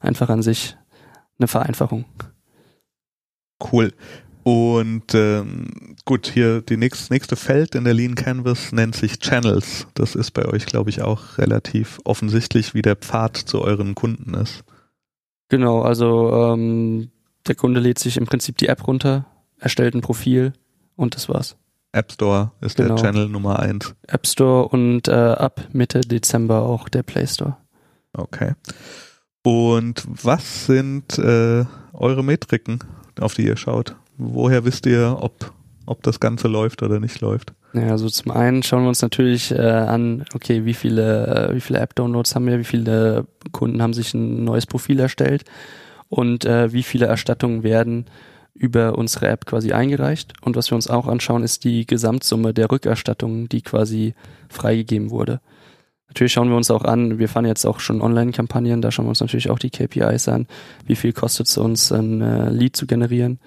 einfach 0.00 0.28
an 0.28 0.42
sich 0.42 0.76
eine 1.38 1.48
Vereinfachung. 1.48 2.04
Cool. 3.72 3.92
Und 4.48 5.14
ähm, 5.14 5.66
gut, 6.06 6.26
hier 6.26 6.62
die 6.62 6.78
nächste, 6.78 7.12
nächste 7.12 7.36
Feld 7.36 7.74
in 7.74 7.84
der 7.84 7.92
Lean 7.92 8.14
Canvas 8.14 8.72
nennt 8.72 8.96
sich 8.96 9.18
Channels. 9.18 9.86
Das 9.92 10.14
ist 10.14 10.30
bei 10.30 10.46
euch, 10.46 10.64
glaube 10.64 10.88
ich, 10.88 11.02
auch 11.02 11.36
relativ 11.36 11.98
offensichtlich, 12.04 12.72
wie 12.72 12.80
der 12.80 12.96
Pfad 12.96 13.36
zu 13.36 13.60
euren 13.60 13.94
Kunden 13.94 14.32
ist. 14.32 14.64
Genau, 15.50 15.82
also 15.82 16.32
ähm, 16.32 17.10
der 17.46 17.56
Kunde 17.56 17.78
lädt 17.78 17.98
sich 17.98 18.16
im 18.16 18.24
Prinzip 18.24 18.56
die 18.56 18.68
App 18.68 18.86
runter, 18.86 19.26
erstellt 19.58 19.94
ein 19.94 20.00
Profil 20.00 20.54
und 20.96 21.14
das 21.14 21.28
war's. 21.28 21.58
App 21.92 22.10
Store 22.10 22.52
ist 22.62 22.78
Genau. 22.78 22.94
der 22.94 23.04
Channel 23.04 23.28
Nummer 23.28 23.58
eins. 23.58 23.94
App 24.06 24.26
Store 24.26 24.66
und 24.68 25.08
äh, 25.08 25.12
ab 25.12 25.60
Mitte 25.74 26.00
Dezember 26.00 26.62
auch 26.62 26.88
der 26.88 27.02
Play 27.02 27.26
Store. 27.26 27.58
Okay. 28.14 28.54
Und 29.44 30.06
was 30.08 30.64
sind 30.64 31.18
äh, 31.18 31.66
eure 31.92 32.24
Metriken, 32.24 32.78
auf 33.20 33.34
die 33.34 33.44
ihr 33.44 33.58
schaut? 33.58 33.94
Woher 34.18 34.64
wisst 34.64 34.84
ihr, 34.86 35.16
ob, 35.20 35.52
ob 35.86 36.02
das 36.02 36.20
Ganze 36.20 36.48
läuft 36.48 36.82
oder 36.82 36.98
nicht 37.00 37.20
läuft? 37.20 37.52
Ja, 37.72 37.88
also 37.88 38.08
zum 38.08 38.32
einen 38.32 38.62
schauen 38.62 38.82
wir 38.82 38.88
uns 38.88 39.02
natürlich 39.02 39.52
äh, 39.52 39.60
an, 39.60 40.24
okay, 40.34 40.64
wie 40.64 40.74
viele, 40.74 41.50
äh, 41.50 41.54
wie 41.54 41.60
viele 41.60 41.78
App-Downloads 41.78 42.34
haben 42.34 42.46
wir, 42.46 42.58
wie 42.58 42.64
viele 42.64 43.26
Kunden 43.52 43.80
haben 43.80 43.92
sich 43.92 44.14
ein 44.14 44.44
neues 44.44 44.66
Profil 44.66 44.98
erstellt 45.00 45.44
und 46.08 46.44
äh, 46.44 46.72
wie 46.72 46.82
viele 46.82 47.06
Erstattungen 47.06 47.62
werden 47.62 48.06
über 48.54 48.98
unsere 48.98 49.28
App 49.28 49.46
quasi 49.46 49.72
eingereicht. 49.72 50.32
Und 50.42 50.56
was 50.56 50.70
wir 50.70 50.76
uns 50.76 50.88
auch 50.88 51.06
anschauen, 51.06 51.44
ist 51.44 51.62
die 51.64 51.86
Gesamtsumme 51.86 52.52
der 52.52 52.70
Rückerstattungen, 52.70 53.48
die 53.48 53.62
quasi 53.62 54.14
freigegeben 54.48 55.10
wurde. 55.10 55.40
Natürlich 56.08 56.32
schauen 56.32 56.48
wir 56.48 56.56
uns 56.56 56.70
auch 56.70 56.84
an, 56.84 57.18
wir 57.18 57.28
fahren 57.28 57.44
jetzt 57.44 57.66
auch 57.66 57.80
schon 57.80 58.00
Online-Kampagnen, 58.00 58.80
da 58.80 58.90
schauen 58.90 59.04
wir 59.04 59.10
uns 59.10 59.20
natürlich 59.20 59.50
auch 59.50 59.58
die 59.58 59.70
KPIs 59.70 60.26
an, 60.28 60.46
wie 60.86 60.96
viel 60.96 61.12
kostet 61.12 61.48
es 61.48 61.58
uns, 61.58 61.92
ein 61.92 62.22
äh, 62.22 62.50
Lead 62.50 62.74
zu 62.74 62.86
generieren, 62.86 63.38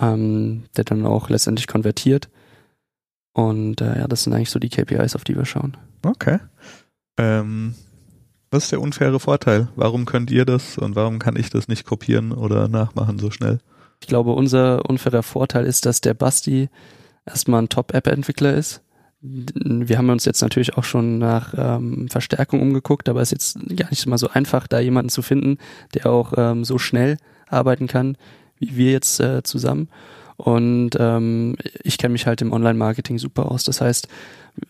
ähm, 0.00 0.64
der 0.76 0.84
dann 0.84 1.06
auch 1.06 1.28
letztendlich 1.28 1.66
konvertiert. 1.66 2.28
Und 3.32 3.80
äh, 3.80 3.98
ja, 3.98 4.08
das 4.08 4.24
sind 4.24 4.32
eigentlich 4.32 4.50
so 4.50 4.58
die 4.58 4.68
KPIs, 4.68 5.14
auf 5.14 5.24
die 5.24 5.36
wir 5.36 5.44
schauen. 5.44 5.76
Okay. 6.02 6.38
Ähm, 7.18 7.74
was 8.50 8.64
ist 8.64 8.72
der 8.72 8.80
unfaire 8.80 9.20
Vorteil? 9.20 9.68
Warum 9.76 10.06
könnt 10.06 10.30
ihr 10.30 10.44
das 10.44 10.78
und 10.78 10.96
warum 10.96 11.18
kann 11.18 11.36
ich 11.36 11.50
das 11.50 11.68
nicht 11.68 11.84
kopieren 11.84 12.32
oder 12.32 12.68
nachmachen 12.68 13.18
so 13.18 13.30
schnell? 13.30 13.58
Ich 14.00 14.06
glaube, 14.06 14.32
unser 14.32 14.88
unfairer 14.88 15.22
Vorteil 15.22 15.66
ist, 15.66 15.84
dass 15.84 16.00
der 16.00 16.14
Basti 16.14 16.68
erstmal 17.26 17.62
ein 17.62 17.68
Top-App-Entwickler 17.68 18.54
ist. 18.54 18.82
Wir 19.20 19.98
haben 19.98 20.10
uns 20.10 20.24
jetzt 20.24 20.40
natürlich 20.40 20.76
auch 20.76 20.84
schon 20.84 21.18
nach 21.18 21.52
ähm, 21.56 22.08
Verstärkung 22.08 22.62
umgeguckt, 22.62 23.08
aber 23.08 23.20
es 23.20 23.32
ist 23.32 23.56
jetzt 23.56 23.76
gar 23.76 23.90
nicht 23.90 24.06
mal 24.06 24.16
so 24.16 24.28
einfach, 24.30 24.68
da 24.68 24.78
jemanden 24.78 25.10
zu 25.10 25.22
finden, 25.22 25.58
der 25.94 26.06
auch 26.06 26.32
ähm, 26.36 26.64
so 26.64 26.78
schnell 26.78 27.18
arbeiten 27.48 27.88
kann, 27.88 28.16
wie 28.58 28.76
wir 28.76 28.92
jetzt 28.92 29.20
äh, 29.20 29.42
zusammen. 29.42 29.88
Und 30.36 30.90
ähm, 30.98 31.56
ich 31.82 31.98
kenne 31.98 32.12
mich 32.12 32.26
halt 32.26 32.40
im 32.42 32.52
Online-Marketing 32.52 33.18
super 33.18 33.50
aus. 33.50 33.64
Das 33.64 33.80
heißt, 33.80 34.06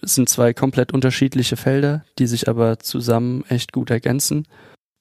es 0.00 0.14
sind 0.14 0.28
zwei 0.28 0.54
komplett 0.54 0.92
unterschiedliche 0.92 1.56
Felder, 1.56 2.04
die 2.18 2.26
sich 2.26 2.48
aber 2.48 2.78
zusammen 2.78 3.44
echt 3.48 3.72
gut 3.72 3.90
ergänzen. 3.90 4.46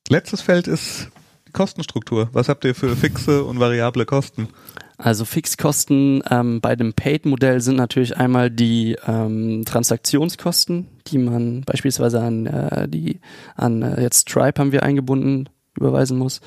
Letztes 0.10 0.41
Feld 0.41 0.67
ist 0.67 1.10
Kostenstruktur. 1.53 2.29
Was 2.34 2.50
habt 2.50 2.65
ihr 2.65 2.75
für 2.75 2.96
fixe 2.96 3.44
und 3.44 3.60
variable 3.60 4.06
Kosten? 4.06 4.50
Also 4.98 5.25
Fixkosten 5.25 6.24
ähm, 6.29 6.60
bei 6.60 6.75
dem 6.75 6.94
Paid-Modell 6.94 7.62
sind 7.62 7.75
natürlich 7.75 8.17
einmal 8.17 8.50
die 8.50 8.98
ähm, 9.08 9.63
Transaktionskosten, 9.63 10.88
die 11.08 11.20
man 11.20 11.62
beispielsweise 11.62 12.20
an 12.20 12.48
äh, 12.48 12.88
die 12.88 13.20
an 13.56 13.84
äh, 13.84 14.01
jetzt 14.01 14.29
Stripe 14.29 14.60
haben 14.60 14.72
wir 14.72 14.84
eingebunden 14.84 15.50
überweisen 15.75 16.17
muss. 16.17 16.41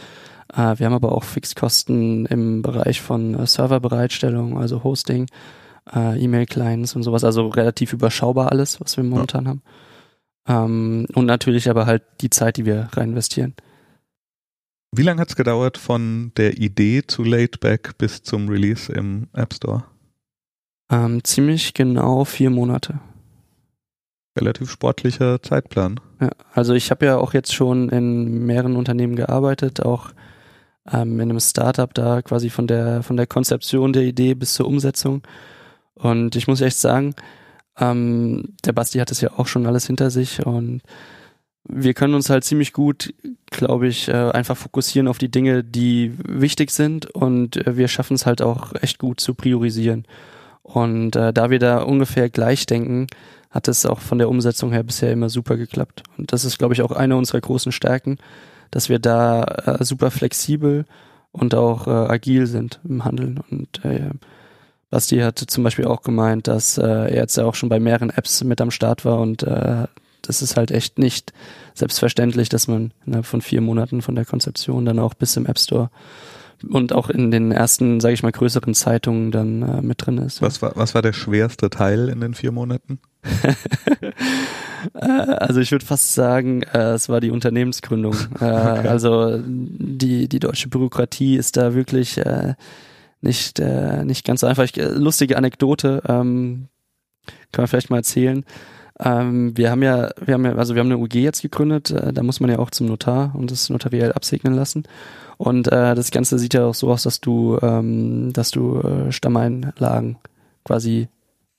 Äh, 0.53 0.79
wir 0.79 0.87
haben 0.87 0.95
aber 0.95 1.13
auch 1.13 1.25
Fixkosten 1.25 2.27
im 2.27 2.63
Bereich 2.63 3.01
von 3.01 3.35
äh, 3.35 3.47
Serverbereitstellung, 3.47 4.59
also 4.59 4.83
Hosting, 4.85 5.27
äh, 5.95 6.23
E-Mail-Clients 6.23 6.97
und 6.97 7.03
sowas. 7.03 7.25
Also 7.25 7.49
relativ 7.49 7.93
überschaubar 7.93 8.51
alles, 8.51 8.81
was 8.81 8.97
wir 8.97 9.05
momentan 9.05 9.45
ja. 9.45 9.51
haben. 9.51 9.63
Ähm, 10.49 11.07
und 11.15 11.27
natürlich 11.27 11.69
aber 11.69 11.87
halt 11.87 12.03
die 12.21 12.31
Zeit, 12.31 12.57
die 12.57 12.67
wir 12.67 12.89
rein 12.93 13.11
investieren. 13.11 13.55
Wie 14.93 15.03
lange 15.03 15.21
hat 15.21 15.29
es 15.29 15.37
gedauert 15.37 15.79
von 15.79 16.33
der 16.37 16.59
Idee 16.59 17.03
zu 17.07 17.23
Laidback 17.23 17.97
bis 17.97 18.23
zum 18.23 18.49
Release 18.49 18.93
im 18.93 19.29
App 19.33 19.55
Store? 19.55 19.85
Ähm, 20.91 21.23
ziemlich 21.23 21.75
genau 21.75 22.25
vier 22.25 22.51
Monate. 22.51 22.99
Relativ 24.37 24.71
sportlicher 24.71 25.41
Zeitplan. 25.43 26.01
Ja, 26.21 26.31
also 26.53 26.75
ich 26.75 26.91
habe 26.91 27.07
ja 27.07 27.19
auch 27.19 27.35
jetzt 27.35 27.55
schon 27.55 27.89
in 27.89 28.47
mehreren 28.47 28.75
Unternehmen 28.75 29.15
gearbeitet, 29.15 29.81
auch 29.85 30.11
ähm, 30.93 31.21
in 31.21 31.31
einem 31.31 31.41
Startup 31.41 31.93
da 31.93 32.23
quasi 32.23 32.51
von 32.51 32.67
der 32.67 33.03
von 33.03 33.17
der 33.17 33.27
Konzeption 33.27 33.93
der 33.93 34.03
Idee 34.03 34.35
bis 34.35 34.55
zur 34.55 34.67
Umsetzung. 34.67 35.23
Und 35.95 36.37
ich 36.37 36.49
muss 36.49 36.61
echt 36.61 36.79
sagen, 36.79 37.15
ähm, 37.79 38.55
der 38.65 38.73
Basti 38.73 38.99
hat 38.99 39.11
es 39.11 39.21
ja 39.21 39.31
auch 39.37 39.47
schon 39.47 39.67
alles 39.67 39.87
hinter 39.87 40.11
sich 40.11 40.45
und 40.45 40.83
wir 41.69 41.95
können 41.95 42.15
uns 42.15 42.31
halt 42.31 42.45
ziemlich 42.45 42.73
gut, 42.73 43.13
glaube 43.47 43.87
ich, 43.87 44.09
äh, 44.09 44.13
einfach 44.13 44.57
fokussieren 44.57 45.09
auf 45.09 45.19
die 45.19 45.31
Dinge, 45.31 45.63
die 45.63 46.15
wichtig 46.27 46.71
sind 46.71 47.07
und 47.07 47.57
äh, 47.67 47.77
wir 47.77 47.89
schaffen 47.89 48.15
es 48.15 48.27
halt 48.27 48.43
auch 48.43 48.75
echt 48.81 48.99
gut 48.99 49.21
zu 49.21 49.35
priorisieren. 49.35 50.07
Und 50.63 51.17
äh, 51.17 51.33
da 51.33 51.51
wir 51.51 51.59
da 51.59 51.83
ungefähr 51.83 52.31
gleich 52.31 52.67
denken, 52.67 53.07
hat 53.51 53.69
es 53.69 53.85
auch 53.85 54.01
von 54.01 54.19
der 54.19 54.29
Umsetzung 54.29 54.73
her 54.73 54.83
bisher 54.83 55.13
immer 55.13 55.29
super 55.29 55.57
geklappt. 55.57 56.03
Und 56.17 56.33
das 56.33 56.45
ist, 56.45 56.59
glaube 56.59 56.75
ich, 56.75 56.83
auch 56.83 56.93
eine 56.93 57.17
unserer 57.17 57.41
großen 57.41 57.73
Stärken, 57.73 58.19
dass 58.71 58.89
wir 58.89 58.99
da 58.99 59.43
äh, 59.43 59.85
super 59.85 60.11
flexibel 60.11 60.85
und 61.33 61.55
auch 61.55 61.87
äh, 61.87 61.91
agil 61.91 62.47
sind 62.47 62.81
im 62.89 63.05
Handeln. 63.05 63.41
Und 63.51 63.85
äh, 63.85 64.11
Basti 64.91 65.19
hat 65.19 65.39
zum 65.39 65.65
Beispiel 65.65 65.87
auch 65.87 66.03
gemeint, 66.03 66.49
dass 66.49 66.79
äh, 66.79 66.83
er 66.83 67.15
jetzt 67.15 67.37
ja 67.37 67.45
auch 67.45 67.55
schon 67.55 67.69
bei 67.69 67.81
mehreren 67.81 68.11
Apps 68.11 68.43
mit 68.45 68.61
am 68.61 68.71
Start 68.71 69.05
war 69.05 69.21
und 69.21 69.43
äh, 69.43 69.87
das 70.23 70.43
ist 70.43 70.57
halt 70.57 70.71
echt 70.71 70.99
nicht 70.99 71.33
selbstverständlich, 71.75 72.49
dass 72.49 72.69
man 72.69 72.93
innerhalb 73.07 73.27
von 73.27 73.41
vier 73.41 73.61
Monaten 73.61 74.03
von 74.03 74.15
der 74.15 74.25
Konzeption 74.25 74.85
dann 74.85 74.99
auch 74.99 75.15
bis 75.15 75.37
im 75.37 75.47
App 75.47 75.59
Store 75.59 75.91
und 76.69 76.93
auch 76.93 77.11
in 77.11 77.31
den 77.31 77.53
ersten, 77.53 78.01
sage 78.01 78.15
ich 78.15 78.23
mal, 78.23 78.33
größeren 78.33 78.75
Zeitungen 78.75 79.31
dann 79.31 79.63
äh, 79.63 79.83
mit 79.83 80.05
drin 80.05 80.19
ist. 80.19 80.43
Was 80.43 80.61
war, 80.63 80.73
was 80.75 80.95
war 80.95 81.03
der 81.03 81.13
schwerste 81.13 81.71
Teil 81.71 82.09
in 82.09 82.21
den 82.21 82.35
vier 82.35 82.53
Monaten? 82.53 83.01
Äh, 84.95 85.07
also 85.07 85.61
ich 85.61 85.73
würde 85.73 85.85
fast 85.85 86.15
sagen, 86.15 86.63
äh, 86.63 86.93
es 86.93 87.11
war 87.11 87.21
die 87.21 87.31
Unternehmensgründung. 87.31 88.15
Äh, 88.41 88.45
okay. 88.45 88.89
Also 88.89 89.39
die, 89.45 90.27
die 90.27 90.39
deutsche 90.39 90.69
Bürokratie 90.71 91.37
ist 91.37 91.59
da 91.59 91.75
wirklich 91.75 92.17
äh, 92.17 92.55
nicht, 93.21 93.61
äh, 93.61 94.05
nicht 94.07 94.25
ganz 94.25 94.41
so 94.41 94.47
einfach. 94.47 94.65
Ich, 94.65 94.77
lustige 94.77 95.37
Anekdote, 95.37 96.03
ähm, 96.09 96.69
kann 97.53 97.63
man 97.63 97.69
vielleicht 97.69 97.91
mal 97.91 97.99
erzählen. 97.99 98.45
Ähm, 98.99 99.57
wir 99.57 99.71
haben 99.71 99.83
ja, 99.83 100.11
wir 100.25 100.35
haben 100.35 100.45
ja, 100.45 100.55
also 100.55 100.75
wir 100.75 100.81
haben 100.81 100.91
eine 100.91 100.99
UG 100.99 101.15
jetzt 101.15 101.43
gegründet, 101.43 101.91
äh, 101.91 102.13
da 102.13 102.23
muss 102.23 102.41
man 102.41 102.51
ja 102.51 102.59
auch 102.59 102.71
zum 102.71 102.87
Notar 102.87 103.35
und 103.35 103.51
das 103.51 103.71
notariell 103.71 104.13
absegnen 104.13 104.55
lassen. 104.55 104.85
Und 105.41 105.69
äh, 105.69 105.95
das 105.95 106.11
Ganze 106.11 106.39
sieht 106.39 106.53
ja 106.53 106.67
auch 106.67 106.75
so 106.75 106.91
aus, 106.93 107.05
dass 107.05 107.23
du, 107.23 107.59
ähm, 107.63 108.31
dass 108.35 108.51
du 108.51 108.79
äh, 108.81 109.11
Stammeinlagen 109.11 110.19
quasi 110.67 111.09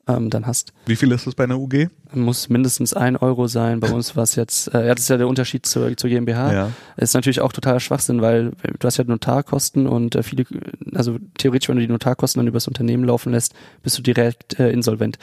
ähm, 0.07 0.29
dann 0.29 0.45
hast. 0.45 0.71
Wie 0.85 0.95
viel 0.95 1.11
ist 1.11 1.25
das 1.25 1.33
bei 1.33 1.45
einer 1.45 1.57
UG? 1.57 1.87
Muss 2.13 2.47
mindestens 2.47 2.93
ein 2.93 3.17
Euro 3.17 3.47
sein. 3.47 3.79
Bei 3.79 3.91
uns 3.91 4.15
war 4.15 4.21
es 4.21 4.35
jetzt, 4.35 4.71
äh, 4.75 4.85
ja, 4.85 4.93
das 4.93 5.05
ist 5.05 5.09
ja 5.09 5.17
der 5.17 5.27
Unterschied 5.27 5.65
zur, 5.65 5.97
zur 5.97 6.11
GmbH. 6.11 6.53
Ja. 6.53 6.71
Ist 6.95 7.15
natürlich 7.15 7.41
auch 7.41 7.53
totaler 7.53 7.79
Schwachsinn, 7.79 8.21
weil 8.21 8.51
du 8.51 8.85
hast 8.85 8.97
ja 8.97 9.03
Notarkosten 9.03 9.87
und 9.87 10.13
äh, 10.13 10.21
viele, 10.21 10.45
also 10.93 11.17
theoretisch, 11.39 11.67
wenn 11.67 11.77
du 11.77 11.81
die 11.81 11.91
Notarkosten 11.91 12.39
dann 12.39 12.47
übers 12.47 12.67
Unternehmen 12.67 13.03
laufen 13.03 13.31
lässt, 13.31 13.55
bist 13.81 13.97
du 13.97 14.03
direkt 14.03 14.59
äh, 14.59 14.69
insolvent. 14.69 15.17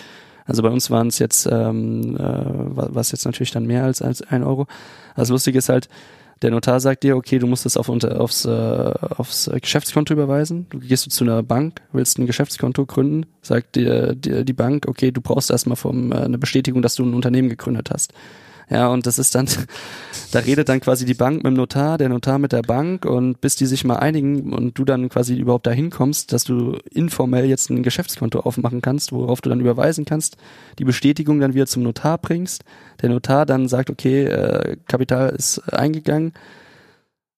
Also 0.46 0.62
bei 0.62 0.70
uns 0.70 0.90
waren 0.90 1.06
es 1.06 1.20
jetzt, 1.20 1.46
ähm, 1.46 2.16
äh, 2.16 2.20
was 2.22 3.12
jetzt 3.12 3.24
natürlich 3.24 3.52
dann 3.52 3.66
mehr 3.66 3.84
als, 3.84 4.02
als 4.02 4.20
ein 4.22 4.42
Euro. 4.42 4.66
Das 5.14 5.28
Lustige 5.28 5.58
ist 5.58 5.68
halt, 5.68 5.88
der 6.42 6.50
Notar 6.50 6.80
sagt 6.80 7.02
dir, 7.02 7.16
okay, 7.16 7.38
du 7.38 7.46
musst 7.46 7.66
es 7.66 7.76
auf 7.76 7.88
aufs, 7.88 8.44
äh, 8.44 8.48
aufs 8.48 9.50
Geschäftskonto 9.60 10.14
überweisen. 10.14 10.66
Du 10.70 10.78
gehst 10.78 11.10
zu 11.10 11.24
einer 11.24 11.42
Bank, 11.42 11.80
willst 11.92 12.18
ein 12.18 12.26
Geschäftskonto 12.26 12.86
gründen, 12.86 13.26
sagt 13.42 13.76
dir, 13.76 14.14
dir 14.14 14.44
die 14.44 14.52
Bank, 14.52 14.86
okay, 14.86 15.10
du 15.10 15.20
brauchst 15.20 15.50
erstmal 15.50 15.76
vom, 15.76 16.12
äh, 16.12 16.16
eine 16.16 16.38
Bestätigung, 16.38 16.82
dass 16.82 16.94
du 16.94 17.04
ein 17.04 17.14
Unternehmen 17.14 17.48
gegründet 17.48 17.90
hast. 17.92 18.12
Ja, 18.70 18.88
und 18.88 19.06
das 19.06 19.18
ist 19.18 19.34
dann, 19.34 19.48
da 20.32 20.40
redet 20.40 20.68
dann 20.68 20.80
quasi 20.80 21.04
die 21.04 21.14
Bank 21.14 21.36
mit 21.36 21.46
dem 21.46 21.54
Notar, 21.54 21.98
der 21.98 22.08
Notar 22.08 22.38
mit 22.38 22.52
der 22.52 22.62
Bank 22.62 23.04
und 23.04 23.40
bis 23.40 23.56
die 23.56 23.66
sich 23.66 23.84
mal 23.84 23.96
einigen 23.96 24.52
und 24.52 24.78
du 24.78 24.84
dann 24.84 25.08
quasi 25.08 25.36
überhaupt 25.36 25.66
dahin 25.66 25.90
kommst, 25.90 26.32
dass 26.32 26.44
du 26.44 26.78
informell 26.90 27.46
jetzt 27.46 27.70
ein 27.70 27.82
Geschäftskonto 27.82 28.40
aufmachen 28.40 28.82
kannst, 28.82 29.12
worauf 29.12 29.40
du 29.40 29.48
dann 29.48 29.60
überweisen 29.60 30.04
kannst, 30.04 30.36
die 30.78 30.84
Bestätigung 30.84 31.40
dann 31.40 31.54
wieder 31.54 31.66
zum 31.66 31.82
Notar 31.82 32.18
bringst, 32.18 32.64
der 33.00 33.08
Notar 33.08 33.46
dann 33.46 33.68
sagt, 33.68 33.90
okay, 33.90 34.24
äh, 34.24 34.76
Kapital 34.86 35.30
ist 35.30 35.60
eingegangen, 35.72 36.32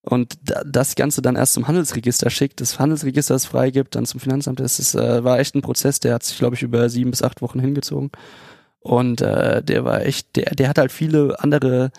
und 0.02 0.38
das 0.44 0.94
Ganze 0.94 1.20
dann 1.20 1.36
erst 1.36 1.52
zum 1.52 1.68
Handelsregister 1.68 2.30
schickt, 2.30 2.60
das 2.62 2.78
Handelsregister 2.78 3.34
es 3.34 3.44
freigibt, 3.44 3.94
dann 3.94 4.06
zum 4.06 4.18
Finanzamt, 4.18 4.58
das 4.58 4.78
ist, 4.78 4.94
äh, 4.94 5.22
war 5.24 5.38
echt 5.38 5.54
ein 5.54 5.60
Prozess, 5.60 6.00
der 6.00 6.14
hat 6.14 6.22
sich, 6.22 6.38
glaube 6.38 6.56
ich, 6.56 6.62
über 6.62 6.88
sieben 6.88 7.10
bis 7.10 7.22
acht 7.22 7.42
Wochen 7.42 7.60
hingezogen. 7.60 8.10
Und 8.80 9.20
äh, 9.20 9.62
der 9.62 9.84
war 9.84 10.02
echt, 10.04 10.36
der, 10.36 10.54
der 10.54 10.68
hat 10.68 10.78
halt 10.78 10.90
viele 10.90 11.38
andere 11.40 11.90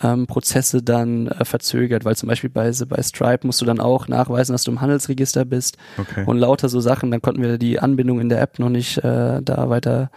ähm, 0.00 0.26
Prozesse 0.26 0.82
dann 0.82 1.28
äh, 1.28 1.44
verzögert, 1.44 2.04
weil 2.04 2.16
zum 2.16 2.28
Beispiel 2.28 2.50
bei, 2.50 2.70
bei 2.88 3.02
Stripe 3.02 3.46
musst 3.46 3.60
du 3.60 3.64
dann 3.64 3.80
auch 3.80 4.08
nachweisen, 4.08 4.52
dass 4.52 4.64
du 4.64 4.70
im 4.70 4.80
Handelsregister 4.80 5.44
bist 5.44 5.76
okay. 5.96 6.24
und 6.26 6.38
lauter 6.38 6.68
so 6.68 6.80
Sachen, 6.80 7.10
dann 7.10 7.22
konnten 7.22 7.42
wir 7.42 7.58
die 7.58 7.80
Anbindung 7.80 8.20
in 8.20 8.28
der 8.28 8.40
App 8.40 8.58
noch 8.58 8.68
nicht 8.68 8.98
äh, 8.98 9.42
da 9.42 9.68
weiter 9.68 10.10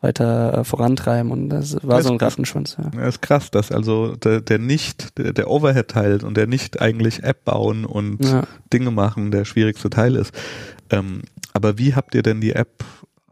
weiter 0.00 0.58
äh, 0.58 0.64
vorantreiben 0.64 1.32
und 1.32 1.48
das 1.48 1.74
war 1.82 1.96
das 1.96 2.06
so 2.06 2.12
ein 2.12 2.20
Rattenschwanz. 2.20 2.76
Ja. 2.78 2.88
Das 2.90 3.16
ist 3.16 3.22
krass, 3.22 3.50
dass 3.50 3.72
also 3.72 4.14
der, 4.14 4.40
der 4.40 4.60
nicht, 4.60 5.18
der, 5.18 5.32
der 5.32 5.50
Overhead-Teil 5.50 6.24
und 6.24 6.36
der 6.36 6.46
nicht 6.46 6.80
eigentlich 6.80 7.24
App 7.24 7.44
bauen 7.44 7.84
und 7.84 8.24
ja. 8.24 8.44
Dinge 8.72 8.92
machen 8.92 9.32
der 9.32 9.44
schwierigste 9.44 9.90
Teil 9.90 10.14
ist. 10.14 10.32
Ähm, 10.90 11.22
aber 11.52 11.78
wie 11.78 11.96
habt 11.96 12.14
ihr 12.14 12.22
denn 12.22 12.40
die 12.40 12.52
App 12.52 12.84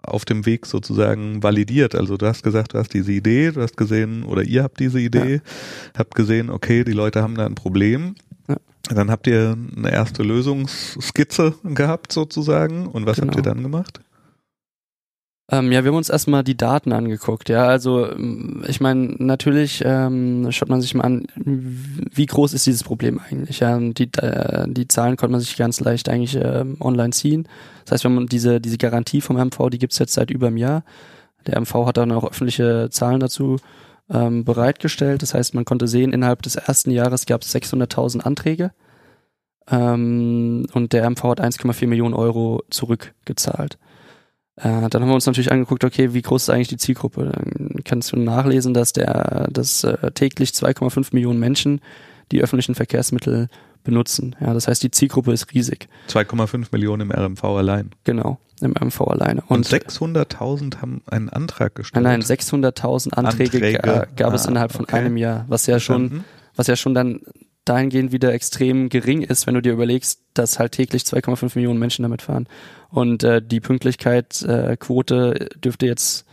auf 0.08 0.24
dem 0.24 0.46
Weg 0.46 0.66
sozusagen 0.66 1.42
validiert. 1.42 1.94
Also 1.94 2.16
du 2.16 2.26
hast 2.26 2.42
gesagt, 2.42 2.74
du 2.74 2.78
hast 2.78 2.92
diese 2.94 3.12
Idee, 3.12 3.50
du 3.50 3.62
hast 3.62 3.76
gesehen, 3.76 4.24
oder 4.24 4.42
ihr 4.42 4.62
habt 4.62 4.80
diese 4.80 5.00
Idee, 5.00 5.34
ja. 5.34 5.40
habt 5.98 6.14
gesehen, 6.14 6.50
okay, 6.50 6.84
die 6.84 6.92
Leute 6.92 7.22
haben 7.22 7.34
da 7.34 7.46
ein 7.46 7.54
Problem. 7.54 8.14
Ja. 8.48 8.56
Dann 8.90 9.10
habt 9.10 9.26
ihr 9.26 9.56
eine 9.76 9.90
erste 9.90 10.22
Lösungsskizze 10.22 11.54
gehabt 11.64 12.12
sozusagen. 12.12 12.86
Und 12.86 13.06
was 13.06 13.16
genau. 13.16 13.28
habt 13.28 13.36
ihr 13.36 13.42
dann 13.42 13.62
gemacht? 13.62 14.00
Ähm, 15.48 15.70
ja, 15.70 15.84
wir 15.84 15.90
haben 15.90 15.96
uns 15.96 16.08
erstmal 16.08 16.42
die 16.42 16.56
Daten 16.56 16.92
angeguckt. 16.92 17.48
Ja, 17.48 17.66
also 17.66 18.10
ähm, 18.10 18.64
ich 18.66 18.80
meine, 18.80 19.14
natürlich 19.18 19.80
ähm, 19.84 20.50
schaut 20.50 20.68
man 20.68 20.80
sich 20.80 20.94
mal 20.94 21.04
an, 21.04 21.26
wie 21.36 22.26
groß 22.26 22.52
ist 22.52 22.66
dieses 22.66 22.82
Problem 22.82 23.20
eigentlich. 23.20 23.60
Ja, 23.60 23.78
die, 23.78 24.10
äh, 24.18 24.66
die 24.68 24.88
Zahlen 24.88 25.16
konnte 25.16 25.32
man 25.32 25.40
sich 25.40 25.56
ganz 25.56 25.78
leicht 25.80 26.08
eigentlich 26.08 26.34
äh, 26.34 26.64
online 26.80 27.10
ziehen. 27.10 27.48
Das 27.84 27.92
heißt, 27.92 28.04
wenn 28.04 28.14
man 28.16 28.26
diese 28.26 28.60
diese 28.60 28.78
Garantie 28.78 29.20
vom 29.20 29.36
MV, 29.36 29.70
die 29.70 29.78
gibt's 29.78 30.00
jetzt 30.00 30.14
seit 30.14 30.32
über 30.32 30.48
einem 30.48 30.56
Jahr. 30.56 30.82
Der 31.46 31.60
MV 31.60 31.86
hat 31.86 31.96
dann 31.96 32.10
auch 32.10 32.28
öffentliche 32.28 32.88
Zahlen 32.90 33.20
dazu 33.20 33.58
ähm, 34.10 34.44
bereitgestellt. 34.44 35.22
Das 35.22 35.34
heißt, 35.34 35.54
man 35.54 35.64
konnte 35.64 35.86
sehen, 35.86 36.12
innerhalb 36.12 36.42
des 36.42 36.56
ersten 36.56 36.90
Jahres 36.90 37.26
gab 37.26 37.42
es 37.42 37.54
600.000 37.54 38.20
Anträge 38.22 38.72
ähm, 39.70 40.66
und 40.72 40.92
der 40.92 41.08
MV 41.08 41.22
hat 41.22 41.40
1,4 41.40 41.86
Millionen 41.86 42.14
Euro 42.14 42.62
zurückgezahlt. 42.70 43.78
Äh, 44.56 44.88
dann 44.88 45.02
haben 45.02 45.08
wir 45.08 45.14
uns 45.14 45.26
natürlich 45.26 45.52
angeguckt, 45.52 45.84
okay, 45.84 46.14
wie 46.14 46.22
groß 46.22 46.44
ist 46.44 46.50
eigentlich 46.50 46.68
die 46.68 46.78
Zielgruppe? 46.78 47.26
Dann 47.26 47.82
kannst 47.84 48.12
du 48.12 48.16
nachlesen, 48.16 48.72
dass 48.72 48.92
der, 48.92 49.48
dass 49.50 49.84
äh, 49.84 50.10
täglich 50.12 50.50
2,5 50.50 51.08
Millionen 51.12 51.38
Menschen 51.38 51.80
die 52.32 52.42
öffentlichen 52.42 52.74
Verkehrsmittel 52.74 53.48
benutzen. 53.84 54.34
Ja, 54.40 54.52
das 54.52 54.66
heißt, 54.66 54.82
die 54.82 54.90
Zielgruppe 54.90 55.32
ist 55.32 55.52
riesig. 55.54 55.88
2,5 56.08 56.66
Millionen 56.72 57.02
im 57.02 57.10
RMV 57.12 57.44
allein. 57.44 57.90
Genau, 58.04 58.38
im 58.60 58.72
RMV 58.72 59.00
alleine. 59.02 59.42
Und, 59.46 59.58
Und 59.58 59.66
600.000 59.66 60.80
haben 60.80 61.02
einen 61.06 61.28
Antrag 61.28 61.74
gestellt. 61.74 62.02
Nein, 62.02 62.20
nein, 62.20 62.38
600.000 62.38 63.12
Anträge, 63.12 63.56
Anträge. 63.58 64.08
gab 64.16 64.32
ah, 64.32 64.34
es 64.34 64.46
innerhalb 64.46 64.72
von 64.72 64.86
okay. 64.86 64.96
einem 64.96 65.16
Jahr, 65.16 65.44
was 65.48 65.66
ja 65.66 65.78
schon, 65.78 66.24
was 66.56 66.66
ja 66.66 66.76
schon 66.76 66.94
dann 66.94 67.20
dahingehend 67.66 68.12
wieder 68.12 68.32
extrem 68.32 68.88
gering 68.88 69.22
ist, 69.22 69.46
wenn 69.46 69.54
du 69.54 69.60
dir 69.60 69.72
überlegst, 69.72 70.20
dass 70.34 70.58
halt 70.58 70.72
täglich 70.72 71.02
2,5 71.02 71.52
Millionen 71.56 71.78
Menschen 71.78 72.02
damit 72.04 72.22
fahren. 72.22 72.48
Und 72.96 73.24
äh, 73.24 73.42
die 73.42 73.60
Pünktlichkeitsquote 73.60 75.34
äh, 75.38 75.58
dürfte 75.58 75.84
jetzt, 75.84 76.24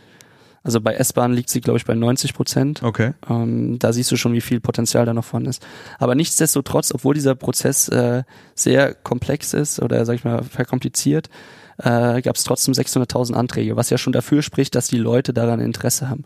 also 0.62 0.80
bei 0.80 0.94
S-Bahn 0.94 1.34
liegt 1.34 1.50
sie, 1.50 1.60
glaube 1.60 1.76
ich, 1.76 1.84
bei 1.84 1.92
90 1.92 2.32
Prozent. 2.32 2.82
Okay. 2.82 3.12
Ähm, 3.28 3.78
da 3.78 3.92
siehst 3.92 4.10
du 4.10 4.16
schon, 4.16 4.32
wie 4.32 4.40
viel 4.40 4.60
Potenzial 4.60 5.04
da 5.04 5.12
noch 5.12 5.26
vorhanden 5.26 5.50
ist. 5.50 5.62
Aber 5.98 6.14
nichtsdestotrotz, 6.14 6.90
obwohl 6.94 7.12
dieser 7.12 7.34
Prozess 7.34 7.88
äh, 7.90 8.22
sehr 8.54 8.94
komplex 8.94 9.52
ist 9.52 9.82
oder, 9.82 10.06
sag 10.06 10.14
ich 10.14 10.24
mal, 10.24 10.42
verkompliziert, 10.42 11.28
äh, 11.76 12.22
gab 12.22 12.36
es 12.36 12.44
trotzdem 12.44 12.72
600.000 12.72 13.34
Anträge, 13.34 13.76
was 13.76 13.90
ja 13.90 13.98
schon 13.98 14.14
dafür 14.14 14.40
spricht, 14.40 14.74
dass 14.74 14.88
die 14.88 14.96
Leute 14.96 15.34
daran 15.34 15.60
Interesse 15.60 16.08
haben. 16.08 16.24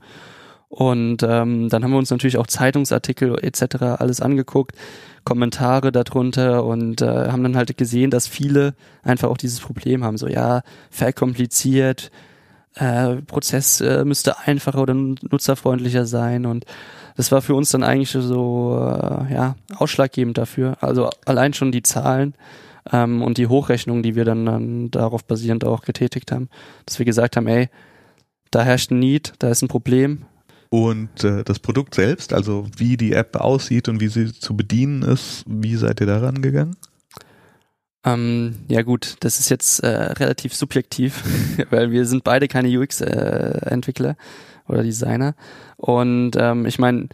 Und 0.68 1.24
ähm, 1.24 1.68
dann 1.68 1.82
haben 1.82 1.90
wir 1.90 1.98
uns 1.98 2.10
natürlich 2.10 2.38
auch 2.38 2.46
Zeitungsartikel 2.46 3.42
etc. 3.42 3.82
alles 3.98 4.20
angeguckt, 4.20 4.76
Kommentare 5.24 5.92
darunter 5.92 6.64
und 6.64 7.02
äh, 7.02 7.28
haben 7.30 7.42
dann 7.42 7.56
halt 7.56 7.76
gesehen, 7.76 8.10
dass 8.10 8.26
viele 8.26 8.74
einfach 9.02 9.28
auch 9.28 9.36
dieses 9.36 9.60
Problem 9.60 10.04
haben. 10.04 10.16
So 10.16 10.26
ja, 10.28 10.62
verkompliziert, 10.90 12.10
äh, 12.74 13.16
Prozess 13.16 13.80
äh, 13.80 14.04
müsste 14.04 14.38
einfacher 14.38 14.80
oder 14.80 14.94
nutzerfreundlicher 14.94 16.06
sein 16.06 16.46
und 16.46 16.64
das 17.16 17.32
war 17.32 17.42
für 17.42 17.54
uns 17.54 17.70
dann 17.70 17.82
eigentlich 17.82 18.10
so 18.10 18.78
äh, 18.78 19.32
ja 19.32 19.56
ausschlaggebend 19.76 20.38
dafür. 20.38 20.76
Also 20.80 21.10
allein 21.26 21.52
schon 21.52 21.72
die 21.72 21.82
Zahlen 21.82 22.34
ähm, 22.92 23.22
und 23.22 23.38
die 23.38 23.48
Hochrechnungen, 23.48 24.02
die 24.02 24.14
wir 24.14 24.24
dann, 24.24 24.46
dann 24.46 24.90
darauf 24.90 25.24
basierend 25.24 25.64
auch 25.64 25.82
getätigt 25.82 26.30
haben, 26.32 26.48
dass 26.86 26.98
wir 26.98 27.06
gesagt 27.06 27.36
haben, 27.36 27.48
ey, 27.48 27.68
da 28.50 28.62
herrscht 28.62 28.90
ein 28.90 29.00
Need, 29.00 29.34
da 29.40 29.48
ist 29.48 29.62
ein 29.62 29.68
Problem, 29.68 30.26
und 30.70 31.24
äh, 31.24 31.44
das 31.44 31.58
Produkt 31.58 31.94
selbst, 31.94 32.32
also 32.32 32.66
wie 32.76 32.96
die 32.96 33.12
App 33.12 33.36
aussieht 33.36 33.88
und 33.88 34.00
wie 34.00 34.08
sie 34.08 34.32
zu 34.32 34.56
bedienen 34.56 35.02
ist, 35.02 35.44
wie 35.46 35.76
seid 35.76 36.00
ihr 36.00 36.06
daran 36.06 36.42
gegangen? 36.42 36.76
Ähm, 38.04 38.56
ja 38.68 38.82
gut, 38.82 39.16
das 39.20 39.40
ist 39.40 39.48
jetzt 39.48 39.80
äh, 39.80 39.88
relativ 39.88 40.54
subjektiv, 40.54 41.24
weil 41.70 41.90
wir 41.90 42.04
sind 42.04 42.24
beide 42.24 42.48
keine 42.48 42.68
UX-Entwickler 42.68 44.10
äh, 44.10 44.70
oder 44.70 44.82
Designer. 44.82 45.34
Und 45.76 46.32
ähm, 46.36 46.66
ich 46.66 46.78
meine, 46.78 47.08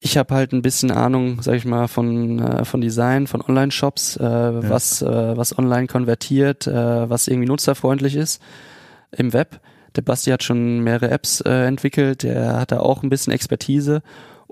ich 0.00 0.18
habe 0.18 0.34
halt 0.34 0.52
ein 0.52 0.62
bisschen 0.62 0.90
Ahnung, 0.90 1.42
sag 1.42 1.54
ich 1.54 1.64
mal, 1.64 1.86
von 1.86 2.40
äh, 2.40 2.64
von 2.64 2.80
Design, 2.80 3.28
von 3.28 3.40
Online-Shops, 3.40 4.16
äh, 4.16 4.24
ja. 4.24 4.68
was 4.68 5.00
äh, 5.00 5.36
was 5.36 5.56
online 5.56 5.86
konvertiert, 5.86 6.66
äh, 6.66 7.08
was 7.08 7.28
irgendwie 7.28 7.48
nutzerfreundlich 7.48 8.16
ist 8.16 8.42
im 9.12 9.32
Web. 9.32 9.60
Der 9.96 10.02
Basti 10.02 10.30
hat 10.30 10.42
schon 10.42 10.80
mehrere 10.80 11.10
Apps 11.10 11.40
äh, 11.42 11.66
entwickelt, 11.66 12.22
der 12.22 12.58
hat 12.58 12.72
da 12.72 12.80
auch 12.80 13.02
ein 13.02 13.10
bisschen 13.10 13.32
Expertise 13.32 14.02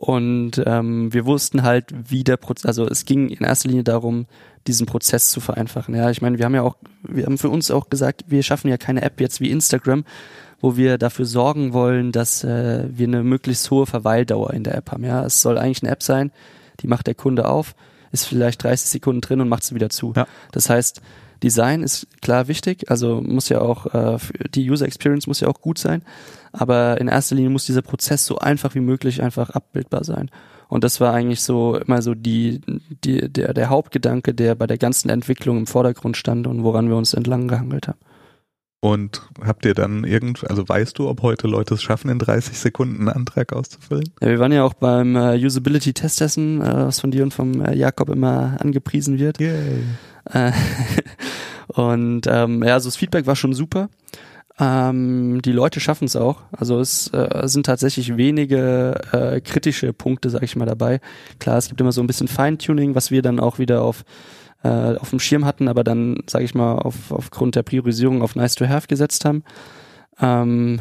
und 0.01 0.63
ähm, 0.65 1.13
wir 1.13 1.27
wussten 1.27 1.63
halt, 1.63 1.93
wie 1.93 2.25
der 2.25 2.39
Prozess, 2.39 2.65
also 2.65 2.89
es 2.89 3.05
ging 3.05 3.29
in 3.29 3.45
erster 3.45 3.69
Linie 3.69 3.85
darum, 3.85 4.25
diesen 4.67 4.87
Prozess 4.87 5.31
zu 5.31 5.41
vereinfachen. 5.41 5.95
Ja, 5.95 6.11
ich 6.11 6.23
meine, 6.23 6.39
wir 6.39 6.47
haben 6.47 6.55
ja 6.55 6.63
auch, 6.63 6.77
wir 7.03 7.27
haben 7.27 7.37
für 7.37 7.51
uns 7.51 7.71
auch 7.71 7.91
gesagt, 7.91 8.25
wir 8.29 8.43
schaffen 8.43 8.69
ja 8.69 8.79
keine 8.79 9.03
App 9.03 9.21
jetzt 9.21 9.43
wie 9.43 9.51
Instagram, 9.51 10.07
wo 10.59 10.79
wir 10.79 10.97
dafür 10.97 11.27
sorgen 11.27 11.75
wollen, 11.75 12.13
dass 12.13 12.43
äh, 12.45 12.85
wir 12.91 13.09
eine 13.09 13.23
möglichst 13.23 13.71
hohe 13.71 13.85
Verweildauer 13.85 14.55
in 14.55 14.65
der 14.65 14.75
App 14.75 14.91
haben. 14.91 15.05
Ja, 15.05 15.23
es 15.27 15.43
soll 15.43 15.59
eigentlich 15.59 15.83
eine 15.83 15.93
App 15.93 16.03
sein, 16.03 16.33
die 16.81 16.87
macht 16.87 17.07
der 17.07 17.15
Kunde 17.15 17.47
auf, 17.47 17.75
ist 18.11 18.25
vielleicht 18.25 18.65
30 18.65 18.89
Sekunden 18.89 19.21
drin 19.21 19.43
und 19.43 19.51
macht 19.51 19.65
sie 19.65 19.75
wieder 19.75 19.91
zu. 19.91 20.15
Ja. 20.17 20.27
Das 20.51 20.71
heißt, 20.71 21.03
Design 21.43 21.83
ist 21.83 22.07
klar 22.21 22.49
wichtig, 22.49 22.91
also 22.91 23.21
muss 23.21 23.49
ja 23.49 23.61
auch, 23.61 23.87
äh, 23.95 24.19
die 24.55 24.71
User 24.71 24.87
Experience 24.87 25.27
muss 25.27 25.41
ja 25.41 25.49
auch 25.49 25.61
gut 25.61 25.79
sein, 25.79 26.03
aber 26.53 27.01
in 27.01 27.09
erster 27.09 27.35
Linie 27.35 27.51
muss 27.51 27.67
dieser 27.67 27.83
Prozess 27.83 28.27
so 28.27 28.39
einfach 28.39 28.75
wie 28.75 28.81
möglich 28.81 29.23
einfach 29.23 29.51
abbildbar 29.51 30.05
sein. 30.05 30.31
Und 30.69 30.85
das 30.85 31.01
war 31.01 31.13
eigentlich 31.13 31.43
so 31.43 31.77
immer 31.77 32.01
so 32.01 32.15
die, 32.15 32.61
die, 33.05 33.29
der, 33.29 33.55
der 33.55 33.71
Hauptgedanke, 33.71 34.35
der 34.35 34.55
bei 34.55 34.69
der 34.69 34.79
ganzen 34.79 35.09
Entwicklung 35.09 35.59
im 35.59 35.67
Vordergrund 35.67 36.17
stand 36.17 36.47
und 36.47 36.63
woran 36.63 36.89
wir 36.89 36.97
uns 36.97 37.13
entlang 37.13 37.49
gehangelt 37.49 37.89
haben. 37.89 37.99
Und 38.83 39.29
habt 39.45 39.67
ihr 39.67 39.75
dann 39.75 40.05
irgend, 40.05 40.49
also 40.49 40.67
weißt 40.67 40.99
du, 40.99 41.09
ob 41.09 41.21
heute 41.21 41.47
Leute 41.47 41.75
es 41.75 41.83
schaffen, 41.83 42.09
in 42.09 42.19
30 42.19 42.59
Sekunden 42.59 43.01
einen 43.01 43.09
Antrag 43.11 43.53
auszufüllen? 43.53 44.09
Ja, 44.23 44.29
wir 44.29 44.39
waren 44.39 44.53
ja 44.53 44.65
auch 44.65 44.73
beim 44.73 45.17
äh, 45.17 45.37
Usability 45.45 45.93
Testessen, 45.93 46.63
äh, 46.63 46.87
was 46.87 46.99
von 46.99 47.11
dir 47.11 47.25
und 47.25 47.35
vom 47.35 47.63
äh, 47.63 47.75
Jakob 47.75 48.09
immer 48.09 48.57
angepriesen 48.59 49.19
wird. 49.19 49.39
Yay. 49.39 49.83
Äh, 50.33 50.53
und 51.75 52.23
ähm, 52.27 52.63
ja, 52.63 52.75
also 52.75 52.89
das 52.89 52.97
Feedback 52.97 53.27
war 53.27 53.37
schon 53.37 53.55
super. 53.55 53.89
Ähm, 54.59 55.41
die 55.43 55.53
Leute 55.53 55.81
schaffen 55.81 56.05
es 56.05 56.17
auch. 56.17 56.43
Also 56.53 56.81
es 56.81 57.09
äh, 57.15 57.49
sind 57.49 57.65
tatsächlich 57.65 58.17
wenige 58.17 59.01
äh, 59.13 59.41
kritische 59.41 59.95
Punkte, 59.95 60.29
sag 60.29 60.43
ich 60.43 60.55
mal, 60.55 60.67
dabei. 60.67 61.01
Klar, 61.39 61.57
es 61.57 61.69
gibt 61.69 61.81
immer 61.81 61.93
so 61.93 62.03
ein 62.03 62.07
bisschen 62.07 62.29
Feintuning, 62.29 62.95
was 62.95 63.11
wir 63.11 63.23
dann 63.23 63.41
auch 63.41 63.59
wieder 63.59 63.83
auf 63.83 64.05
äh, 64.63 64.97
auf 64.97 65.09
dem 65.09 65.21
Schirm 65.21 65.47
hatten, 65.47 65.69
aber 65.69 65.85
dann, 65.85 66.23
sage 66.29 66.45
ich 66.45 66.55
mal, 66.55 66.75
auf, 66.75 67.11
aufgrund 67.11 67.57
der 67.57 67.63
Priorisierung 67.63 68.21
auf 68.21 68.37
Nice 68.37 68.55
to 68.57 68.69
Have 68.69 68.89
gesetzt 68.89 69.25
haben. 69.25 69.43
Ähm, 70.21 70.81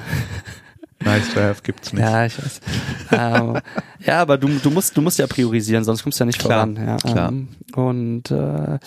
nice 1.04 1.34
to 1.34 1.40
Have 1.40 1.62
gibt's 1.64 1.94
nicht. 1.94 2.02
Ja, 2.02 2.26
ich 2.26 2.38
weiß. 2.38 2.60
ähm, 3.14 3.60
ja, 4.06 4.22
aber 4.22 4.38
du, 4.38 4.50
du 4.50 4.70
musst, 4.70 4.98
du 4.98 5.02
musst 5.02 5.18
ja 5.20 5.28
priorisieren, 5.28 5.86
sonst 5.86 6.04
kommst 6.04 6.20
du 6.20 6.24
ja 6.24 6.26
nicht 6.26 6.40
klar, 6.40 6.68
voran. 6.68 6.86
Ja, 6.86 6.98
klar. 6.98 7.30
Ähm, 7.30 7.48
und 7.76 8.32
äh, 8.32 8.80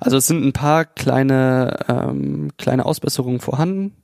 also 0.00 0.16
es 0.16 0.26
sind 0.26 0.44
ein 0.44 0.52
paar 0.52 0.84
kleine 0.84 1.76
ähm, 1.88 2.50
kleine 2.58 2.86
Ausbesserungen 2.86 3.40
vorhanden, 3.40 3.94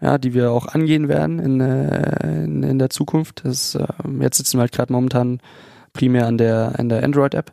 ja, 0.00 0.18
die 0.18 0.34
wir 0.34 0.50
auch 0.50 0.66
angehen 0.66 1.08
werden 1.08 1.38
in, 1.38 1.60
äh, 1.60 2.44
in, 2.44 2.62
in 2.62 2.78
der 2.78 2.90
Zukunft. 2.90 3.42
Das, 3.44 3.74
äh, 3.74 3.86
jetzt 4.20 4.38
sitzen 4.38 4.58
wir 4.58 4.62
halt 4.62 4.72
gerade 4.72 4.92
momentan 4.92 5.40
primär 5.92 6.26
an 6.26 6.38
der 6.38 6.78
an 6.78 6.88
der 6.88 7.04
Android-App. 7.04 7.52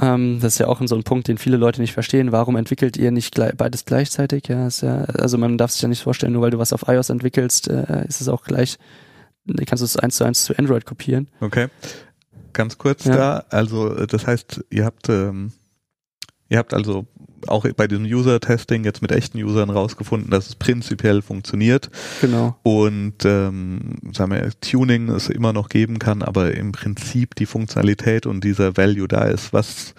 Ähm, 0.00 0.38
das 0.40 0.54
ist 0.54 0.58
ja 0.58 0.68
auch 0.68 0.80
so 0.84 0.94
ein 0.94 1.02
Punkt, 1.02 1.28
den 1.28 1.38
viele 1.38 1.56
Leute 1.56 1.80
nicht 1.80 1.92
verstehen. 1.92 2.32
Warum 2.32 2.56
entwickelt 2.56 2.96
ihr 2.96 3.10
nicht 3.10 3.34
gleich, 3.34 3.56
beides 3.56 3.84
gleichzeitig? 3.84 4.48
Ja, 4.48 4.66
ist 4.66 4.82
ja, 4.82 5.04
also 5.04 5.38
man 5.38 5.58
darf 5.58 5.72
sich 5.72 5.82
ja 5.82 5.88
nicht 5.88 6.02
vorstellen, 6.02 6.32
nur 6.32 6.42
weil 6.42 6.50
du 6.50 6.58
was 6.58 6.72
auf 6.72 6.86
iOS 6.86 7.10
entwickelst, 7.10 7.68
äh, 7.68 8.06
ist 8.06 8.20
es 8.20 8.28
auch 8.28 8.44
gleich, 8.44 8.78
kannst 9.66 9.82
du 9.82 9.84
es 9.86 9.96
eins 9.96 10.16
zu 10.16 10.24
eins 10.24 10.44
zu 10.44 10.56
Android 10.56 10.84
kopieren. 10.84 11.28
Okay. 11.40 11.68
Ganz 12.52 12.78
kurz 12.78 13.04
ja. 13.04 13.16
da, 13.16 13.44
also 13.50 14.06
das 14.06 14.26
heißt, 14.26 14.64
ihr 14.70 14.84
habt 14.84 15.08
ähm, 15.08 15.52
ihr 16.48 16.58
habt 16.58 16.74
also 16.74 17.06
auch 17.46 17.66
bei 17.76 17.86
diesem 17.86 18.04
User-Testing 18.04 18.84
jetzt 18.84 19.00
mit 19.00 19.12
echten 19.12 19.38
Usern 19.42 19.70
rausgefunden, 19.70 20.30
dass 20.30 20.48
es 20.48 20.54
prinzipiell 20.56 21.22
funktioniert. 21.22 21.90
Genau. 22.20 22.56
Und 22.62 23.24
ähm, 23.24 23.96
sagen 24.12 24.32
wir, 24.32 24.50
Tuning 24.60 25.08
es 25.10 25.28
immer 25.28 25.52
noch 25.52 25.68
geben 25.68 25.98
kann, 25.98 26.22
aber 26.22 26.54
im 26.54 26.72
Prinzip 26.72 27.34
die 27.36 27.46
Funktionalität 27.46 28.26
und 28.26 28.42
dieser 28.42 28.76
Value 28.76 29.06
da 29.06 29.24
ist. 29.24 29.52
Was, 29.52 29.94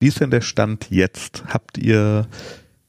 wie 0.00 0.08
ist 0.08 0.20
denn 0.20 0.30
der 0.30 0.42
Stand 0.42 0.90
jetzt? 0.90 1.44
Habt 1.48 1.78
ihr 1.78 2.26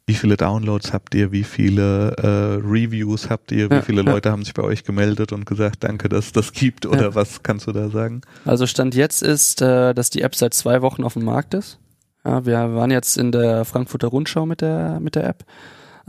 wie 0.06 0.16
viele 0.16 0.36
Downloads 0.36 0.92
habt 0.92 1.16
ihr, 1.16 1.32
wie 1.32 1.44
viele 1.44 2.12
äh, 2.18 2.62
Reviews 2.62 3.30
habt 3.30 3.54
ihr, 3.54 3.70
wie 3.70 3.76
ja, 3.76 3.82
viele 3.82 4.02
Leute 4.02 4.32
haben 4.32 4.44
sich 4.44 4.54
bei 4.54 4.64
euch 4.64 4.84
gemeldet 4.84 5.32
und 5.32 5.46
gesagt, 5.46 5.84
danke, 5.86 6.10
dass 6.10 6.26
es 6.26 6.32
das 6.34 6.52
gibt 6.52 6.86
oder 6.86 7.02
ja. 7.02 7.16
was 7.16 7.42
kannst 7.42 7.68
du 7.68 7.72
da 7.72 7.90
sagen? 7.90 8.22
Also 8.44 8.68
Stand 8.68 8.96
jetzt 8.96 9.24
ist, 9.24 9.62
äh, 9.62 9.94
dass 9.94 10.10
die 10.10 10.22
App 10.22 10.36
seit 10.36 10.54
zwei 10.54 10.82
Wochen 10.82 11.06
auf 11.06 11.14
dem 11.14 11.24
Markt 11.24 11.54
ist. 11.54 11.80
Ja, 12.26 12.46
wir 12.46 12.74
waren 12.76 12.92
jetzt 12.92 13.18
in 13.18 13.32
der 13.32 13.66
Frankfurter 13.66 14.08
Rundschau 14.08 14.46
mit 14.46 14.62
der, 14.62 15.00
mit 15.00 15.16
der 15.16 15.26
App. 15.26 15.44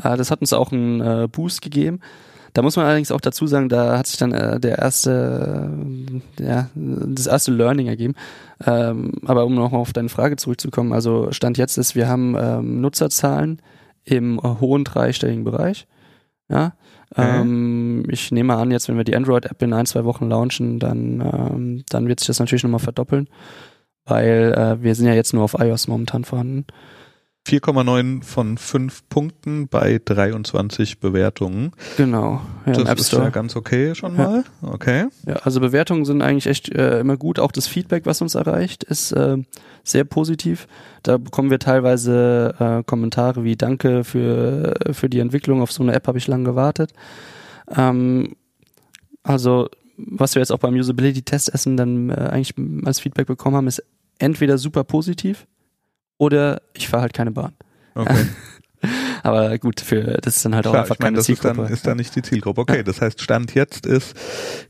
Äh, 0.03 0.17
das 0.17 0.31
hat 0.31 0.41
uns 0.41 0.53
auch 0.53 0.73
einen 0.73 1.01
äh, 1.01 1.29
Boost 1.31 1.63
gegeben. 1.63 2.01
Da 2.53 2.63
muss 2.63 2.77
man 2.77 2.87
allerdings 2.87 3.11
auch 3.11 3.21
dazu 3.21 3.49
sagen, 3.49 3.69
da 3.69 3.99
hat 3.99 4.07
sich 4.07 4.17
dann 4.17 4.33
äh, 4.33 4.61
der 4.61 4.79
erste, 4.79 5.73
äh, 6.39 6.45
ja, 6.45 6.71
das 6.75 7.27
erste 7.27 7.51
Learning 7.51 7.89
ergeben. 7.89 8.15
Ähm, 8.65 9.13
aber 9.27 9.45
um 9.45 9.57
nochmal 9.57 9.81
auf 9.81 9.93
deine 9.93 10.09
Frage 10.09 10.37
zurückzukommen, 10.37 10.93
also 10.93 11.33
Stand 11.33 11.59
jetzt 11.59 11.79
ist, 11.79 11.97
wir 11.97 12.09
haben 12.09 12.37
ähm, 12.39 12.81
Nutzerzahlen 12.81 13.61
im 14.05 14.39
äh, 14.39 14.43
hohen 14.61 14.85
dreistelligen 14.85 15.43
Bereich. 15.43 15.89
Ja. 16.49 16.75
Okay. 17.11 17.41
Ähm, 17.41 18.05
ich 18.09 18.31
nehme 18.31 18.55
an, 18.55 18.71
jetzt, 18.71 18.89
wenn 18.89 18.97
wir 18.97 19.05
die 19.05 19.17
Android-App 19.17 19.61
in 19.63 19.73
ein, 19.73 19.87
zwei 19.87 20.05
Wochen 20.05 20.29
launchen, 20.29 20.79
dann, 20.79 21.85
dann 21.89 22.09
wird 22.09 22.19
sich 22.21 22.27
das 22.27 22.41
natürlich 22.41 22.65
nochmal 22.65 22.81
verdoppeln 22.81 23.29
weil 24.07 24.53
äh, 24.53 24.83
wir 24.83 24.95
sind 24.95 25.07
ja 25.07 25.15
jetzt 25.15 25.33
nur 25.33 25.45
auf 25.45 25.55
iOS 25.59 25.89
momentan 25.89 26.25
vorhanden. 26.25 26.67
4,9 27.47 28.23
von 28.23 28.57
5 28.57 29.09
Punkten 29.11 29.69
bei 29.69 30.01
23 30.03 30.99
Bewertungen. 30.99 31.73
Genau. 31.99 32.41
Ja, 32.65 32.73
das 32.73 33.01
ist 33.01 33.13
ja 33.13 33.29
ganz 33.29 33.55
okay 33.55 33.95
schon 33.95 34.17
mal. 34.17 34.45
Ja. 34.63 34.69
Okay. 34.73 35.07
Ja, 35.27 35.35
also 35.37 35.61
Bewertungen 35.61 36.07
sind 36.07 36.23
eigentlich 36.23 36.47
echt 36.47 36.71
äh, 36.71 37.01
immer 37.01 37.19
gut. 37.19 37.39
Auch 37.39 37.53
das 37.53 37.67
Feedback, 37.67 38.07
was 38.07 38.23
uns 38.23 38.35
erreicht, 38.35 38.83
ist 38.85 39.13
äh, 39.13 39.37
sehr 39.83 40.05
positiv. 40.05 40.67
Da 41.03 41.19
bekommen 41.19 41.51
wir 41.51 41.59
teilweise 41.59 42.55
äh, 42.59 42.83
Kommentare 42.83 43.45
wie 43.45 43.57
Danke 43.57 44.05
für, 44.05 44.75
für 44.93 45.11
die 45.11 45.19
Entwicklung. 45.19 45.61
Auf 45.61 45.71
so 45.71 45.83
eine 45.83 45.93
App 45.93 46.09
habe 46.09 46.17
ich 46.17 46.27
lange 46.27 46.45
gewartet. 46.45 46.95
Ähm, 47.77 48.37
also 49.23 49.69
was 49.97 50.35
wir 50.35 50.41
jetzt 50.41 50.53
auch 50.53 50.59
beim 50.59 50.75
Usability-Testessen 50.75 51.77
dann 51.77 52.11
äh, 52.11 52.15
eigentlich 52.15 52.55
als 52.85 53.01
Feedback 53.01 53.27
bekommen 53.27 53.57
haben, 53.57 53.67
ist 53.67 53.83
entweder 54.19 54.59
super 54.59 54.85
positiv 54.85 55.47
oder 56.19 56.63
ich 56.75 56.89
fahre 56.89 57.03
halt 57.03 57.15
keine 57.15 57.31
Bahn. 57.31 57.53
Okay. 57.95 58.27
Aber 59.23 59.57
gut, 59.59 59.81
für 59.81 60.19
das 60.21 60.37
ist 60.37 60.45
dann 60.45 60.55
halt 60.55 60.67
auch 60.67 60.75
einfach 60.75 60.99
meine, 60.99 61.07
keine 61.07 61.17
das 61.17 61.29
ist 61.29 61.41
Zielgruppe. 61.41 61.63
dann, 61.63 61.73
ist 61.73 61.87
dann 61.87 61.97
nicht 61.97 62.15
die 62.15 62.21
Zielgruppe. 62.21 62.61
Okay, 62.61 62.83
das 62.83 63.01
heißt, 63.01 63.23
Stand 63.23 63.55
jetzt 63.55 63.87
ist, 63.87 64.15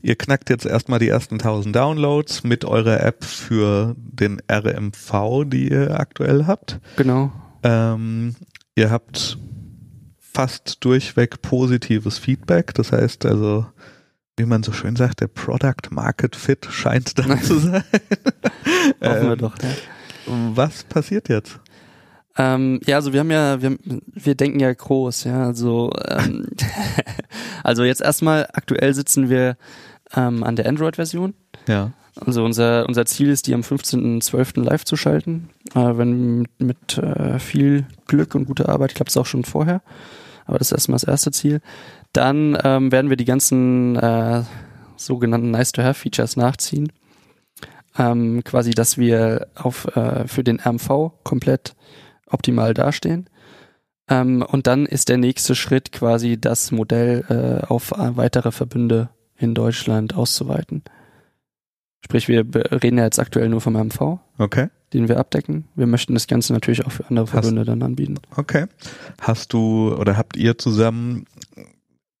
ihr 0.01 0.15
knackt 0.15 0.49
jetzt 0.49 0.65
erstmal 0.65 0.99
die 0.99 1.09
ersten 1.09 1.35
1000 1.35 1.75
Downloads 1.75 2.43
mit 2.43 2.63
eurer 2.63 3.01
App 3.01 3.25
für 3.25 3.95
den 3.97 4.41
RMV, 4.49 5.43
die 5.47 5.69
ihr 5.69 5.99
aktuell 5.99 6.45
habt. 6.47 6.79
genau. 6.95 7.33
Ähm, 7.63 8.35
ihr 8.75 8.91
habt 8.91 9.37
fast 10.17 10.83
durchweg 10.85 11.41
positives 11.41 12.17
Feedback. 12.17 12.73
Das 12.75 12.91
heißt 12.91 13.25
also, 13.25 13.65
wie 14.37 14.45
man 14.45 14.63
so 14.63 14.71
schön 14.71 14.95
sagt, 14.95 15.21
der 15.21 15.27
Product 15.27 15.91
Market 15.91 16.35
Fit 16.35 16.67
scheint 16.69 17.17
da 17.17 17.41
zu 17.41 17.59
sein. 17.59 17.83
Hoffen 19.01 19.27
wir 19.27 19.31
Ähm, 19.31 19.37
doch. 19.37 19.55
Ja. 19.61 19.69
Was 20.55 20.83
passiert 20.83 21.29
jetzt? 21.29 21.59
Ähm, 22.37 22.81
ja, 22.85 22.97
also 22.97 23.13
wir 23.13 23.21
haben 23.21 23.31
ja, 23.31 23.61
wir, 23.61 23.77
wir 23.83 24.35
denken 24.35 24.59
ja 24.59 24.73
groß, 24.73 25.23
ja, 25.23 25.45
also 25.45 25.91
ähm, 26.05 26.47
also 27.63 27.83
jetzt 27.85 28.01
erstmal 28.01 28.47
aktuell 28.51 28.93
sitzen 28.93 29.29
wir 29.29 29.55
ähm, 30.13 30.43
an 30.43 30.57
der 30.57 30.67
Android-Version. 30.67 31.33
Ja. 31.67 31.93
Also 32.17 32.43
unser 32.43 32.87
unser 32.87 33.05
Ziel 33.05 33.29
ist, 33.29 33.47
die 33.47 33.53
am 33.53 33.61
15.12. 33.61 34.61
live 34.61 34.83
zu 34.83 34.97
schalten. 34.97 35.49
Äh, 35.73 35.97
wenn 35.97 36.39
mit, 36.39 36.61
mit 36.61 36.97
äh, 36.97 37.39
viel 37.39 37.85
Glück 38.07 38.35
und 38.35 38.45
guter 38.45 38.67
Arbeit 38.67 38.95
klappt 38.95 39.11
es 39.11 39.17
auch 39.17 39.25
schon 39.25 39.45
vorher, 39.45 39.81
aber 40.45 40.57
das 40.57 40.67
ist 40.67 40.73
erstmal 40.73 40.95
das 40.95 41.03
erste 41.05 41.31
Ziel. 41.31 41.61
Dann 42.15 42.57
ähm, 42.63 42.91
werden 42.93 43.09
wir 43.09 43.17
die 43.17 43.25
ganzen 43.25 43.97
äh, 43.97 44.43
sogenannten 44.95 45.51
Nice-to-Have-Features 45.51 46.37
nachziehen. 46.37 46.91
Ähm, 47.97 48.41
quasi, 48.45 48.71
dass 48.71 48.97
wir 48.97 49.47
auf 49.55 49.85
äh, 49.97 50.25
für 50.27 50.43
den 50.43 50.59
RMV 50.59 51.11
komplett 51.23 51.75
optimal 52.27 52.73
dastehen. 52.73 53.29
Ähm, 54.09 54.43
und 54.43 54.67
dann 54.67 54.85
ist 54.85 55.09
der 55.09 55.17
nächste 55.17 55.55
Schritt 55.55 55.91
quasi 55.91 56.39
das 56.39 56.71
Modell 56.71 57.25
äh, 57.29 57.65
auf 57.65 57.91
äh, 57.91 58.15
weitere 58.15 58.51
Verbünde 58.51 59.09
in 59.37 59.53
Deutschland 59.53 60.15
auszuweiten. 60.15 60.83
Sprich, 62.01 62.29
wir 62.29 62.45
reden 62.71 62.97
ja 62.97 63.03
jetzt 63.03 63.19
aktuell 63.19 63.49
nur 63.49 63.59
vom 63.59 63.75
RMV, 63.75 64.19
Okay. 64.37 64.69
den 64.93 65.09
wir 65.09 65.17
abdecken. 65.17 65.65
Wir 65.75 65.87
möchten 65.87 66.13
das 66.13 66.27
Ganze 66.27 66.53
natürlich 66.53 66.85
auch 66.85 66.91
für 66.91 67.07
andere 67.07 67.27
Verbünde 67.27 67.65
dann 67.65 67.81
anbieten. 67.81 68.15
Okay. 68.37 68.67
Hast 69.19 69.51
du 69.51 69.93
oder 69.95 70.15
habt 70.15 70.37
ihr 70.37 70.57
zusammen 70.57 71.25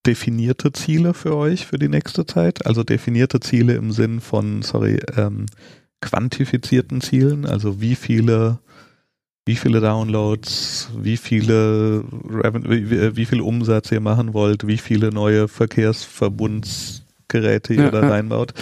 definierte 0.05 0.71
Ziele 0.71 1.13
für 1.13 1.35
euch 1.35 1.65
für 1.65 1.77
die 1.77 1.89
nächste 1.89 2.25
Zeit? 2.25 2.65
Also 2.65 2.83
definierte 2.83 3.39
Ziele 3.39 3.75
im 3.75 3.91
Sinn 3.91 4.21
von, 4.21 4.61
sorry, 4.61 4.99
ähm, 5.17 5.47
quantifizierten 6.01 7.01
Zielen? 7.01 7.45
Also 7.45 7.81
wie 7.81 7.95
viele, 7.95 8.59
wie 9.45 9.55
viele 9.55 9.81
Downloads, 9.81 10.89
wie 10.97 11.17
viele 11.17 12.03
Reven 12.29 13.15
wie, 13.15 13.25
viel 13.25 13.41
Umsatz 13.41 13.91
ihr 13.91 14.01
machen 14.01 14.33
wollt, 14.33 14.67
wie 14.67 14.77
viele 14.77 15.09
neue 15.09 15.47
Verkehrsverbundsgeräte 15.47 17.73
ihr 17.73 17.83
Ja, 17.83 17.91
da 17.91 18.07
reinbaut? 18.07 18.53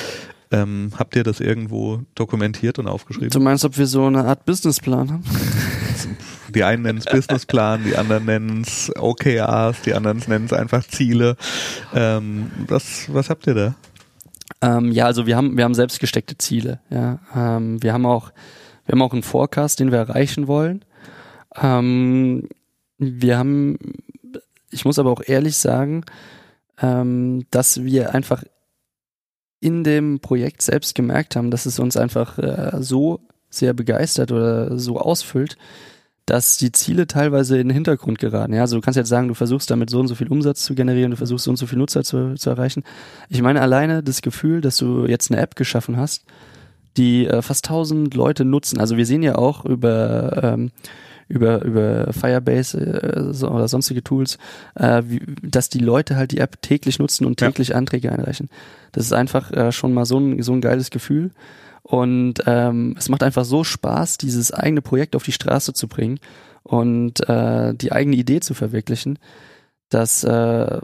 Ähm, 0.52 0.92
habt 0.98 1.16
ihr 1.16 1.24
das 1.24 1.40
irgendwo 1.40 2.02
dokumentiert 2.14 2.78
und 2.78 2.88
aufgeschrieben? 2.88 3.32
Du 3.32 3.40
meinst, 3.40 3.66
ob 3.66 3.76
wir 3.78 3.88
so 3.88 4.06
eine 4.06 4.26
Art 4.26 4.46
Businessplan 4.46 5.12
haben? 5.12 5.24
Die 6.54 6.64
einen 6.64 6.84
nennen 6.84 7.00
es 7.00 7.06
Businessplan, 7.06 7.84
die 7.84 7.96
anderen 7.98 8.26
nennen 8.26 8.62
es 8.62 8.92
OKRs, 8.96 9.82
die 9.82 9.94
anderen 9.94 10.22
nennen 10.28 10.46
es 10.46 10.54
einfach 10.54 10.86
Ziele. 10.88 11.36
Ähm, 11.94 12.52
was, 12.68 13.14
was 13.14 13.30
habt 13.30 13.48
ihr 13.48 13.54
da? 13.54 13.76
Ähm, 14.62 14.92
ja, 14.92 15.06
also 15.06 15.26
wir 15.26 15.36
haben, 15.36 15.58
wir 15.58 15.64
haben 15.64 15.74
selbst 15.74 16.00
gesteckte 16.00 16.38
Ziele. 16.38 16.80
Ja, 16.90 17.20
ähm, 17.36 17.82
wir 17.84 17.94
haben 17.94 18.06
auch, 18.06 18.32
wir 18.86 18.94
haben 18.94 19.02
auch 19.02 19.14
einen 19.14 19.24
Forecast, 19.24 19.80
den 19.80 19.92
wir 19.92 20.00
erreichen 20.00 20.48
wollen. 20.48 20.86
Ähm, 21.62 22.48
wir 22.98 23.38
haben, 23.38 23.78
ich 24.70 24.86
muss 24.86 25.00
aber 25.00 25.12
auch 25.12 25.22
ehrlich 25.26 25.58
sagen, 25.58 26.06
ähm, 26.82 27.46
dass 27.52 27.84
wir 27.84 28.14
einfach 28.14 28.44
in 29.60 29.84
dem 29.84 30.20
Projekt 30.20 30.62
selbst 30.62 30.96
gemerkt 30.96 31.36
haben, 31.36 31.52
dass 31.52 31.66
es 31.66 31.80
uns 31.80 31.96
einfach 31.96 32.38
äh, 32.38 32.72
so 32.82 33.22
sehr 33.50 33.74
begeistert 33.74 34.32
oder 34.32 34.78
so 34.78 35.00
ausfüllt, 35.00 35.58
dass 36.26 36.58
die 36.58 36.72
Ziele 36.72 37.06
teilweise 37.08 37.58
in 37.60 37.68
den 37.68 37.74
Hintergrund 37.74 38.18
geraten. 38.18 38.54
Ja, 38.54 38.62
also 38.62 38.78
du 38.78 38.82
kannst 38.82 38.98
jetzt 38.98 39.10
sagen, 39.10 39.28
du 39.28 39.34
versuchst 39.34 39.70
damit 39.70 39.90
so 39.90 40.00
und 40.00 40.08
so 40.08 40.16
viel 40.16 40.30
Umsatz 40.30 40.64
zu 40.64 40.74
generieren, 40.74 41.12
du 41.12 41.18
versuchst 41.18 41.44
so 41.46 41.52
und 41.52 41.58
so 41.58 41.68
viel 41.68 41.78
Nutzer 41.78 42.04
zu, 42.04 42.36
zu 42.36 42.50
erreichen. 42.50 42.84
Ich 43.30 43.42
meine 43.42 43.62
alleine 43.62 44.04
das 44.04 44.22
Gefühl, 44.22 44.62
dass 44.62 44.78
du 44.78 45.06
jetzt 45.06 45.32
eine 45.32 45.42
App 45.42 45.56
geschaffen 45.56 45.98
hast, 45.98 46.24
die 46.96 47.28
äh, 47.28 47.42
fast 47.42 47.66
1000 47.68 48.14
Leute 48.14 48.46
nutzen. 48.46 48.80
Also 48.80 48.96
wir 48.98 49.06
sehen 49.06 49.24
ja 49.24 49.36
auch 49.36 49.66
über 49.66 50.42
ähm, 50.44 50.72
über 51.28 51.64
über 51.64 52.12
Firebase 52.14 52.80
äh, 52.80 53.34
so, 53.34 53.50
oder 53.50 53.68
sonstige 53.68 54.04
Tools, 54.04 54.38
äh, 54.76 55.02
wie, 55.06 55.22
dass 55.42 55.70
die 55.70 55.80
Leute 55.80 56.16
halt 56.16 56.32
die 56.32 56.38
App 56.40 56.62
täglich 56.62 57.00
nutzen 57.00 57.26
und 57.26 57.42
Ja. 57.42 57.48
täglich 57.48 57.76
Anträge 57.76 58.12
einreichen. 58.12 58.50
Das 58.92 59.06
ist 59.06 59.14
einfach 59.14 59.52
äh, 59.52 59.72
schon 59.72 59.94
mal 59.94 60.06
so 60.06 60.20
ein 60.20 60.42
so 60.42 60.54
ein 60.54 60.62
geiles 60.62 60.90
Gefühl. 60.90 61.32
Und 61.84 62.36
ähm, 62.46 62.96
es 62.98 63.10
macht 63.10 63.24
einfach 63.24 63.46
so 63.46 63.64
Spaß, 63.64 64.18
dieses 64.18 64.52
eigene 64.52 64.82
Projekt 64.82 65.16
auf 65.16 65.24
die 65.24 65.34
Straße 65.34 65.74
zu 65.74 65.88
bringen 65.88 66.20
und 66.64 67.28
äh, 67.28 67.76
die 67.76 67.92
eigene 67.92 68.16
Idee 68.16 68.40
zu 68.40 68.54
verwirklichen, 68.54 69.20
dass 69.90 70.24
äh, 70.24 70.80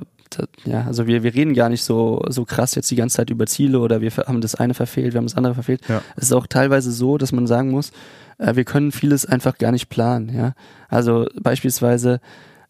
ja, 0.65 0.85
also 0.85 1.07
wir, 1.07 1.23
wir 1.23 1.33
reden 1.33 1.53
gar 1.53 1.69
nicht 1.69 1.83
so, 1.83 2.21
so 2.27 2.45
krass 2.45 2.75
jetzt 2.75 2.91
die 2.91 2.95
ganze 2.95 3.17
Zeit 3.17 3.29
über 3.29 3.47
Ziele 3.47 3.79
oder 3.79 4.01
wir 4.01 4.11
haben 4.11 4.41
das 4.41 4.55
eine 4.55 4.73
verfehlt, 4.73 5.13
wir 5.13 5.17
haben 5.17 5.25
das 5.25 5.37
andere 5.37 5.55
verfehlt. 5.55 5.81
Ja. 5.87 6.01
Es 6.15 6.25
ist 6.25 6.33
auch 6.33 6.47
teilweise 6.47 6.91
so, 6.91 7.17
dass 7.17 7.31
man 7.31 7.47
sagen 7.47 7.71
muss, 7.71 7.91
äh, 8.37 8.55
wir 8.55 8.65
können 8.65 8.91
vieles 8.91 9.25
einfach 9.25 9.57
gar 9.57 9.71
nicht 9.71 9.89
planen, 9.89 10.29
ja. 10.33 10.53
Also 10.87 11.27
beispielsweise 11.41 12.19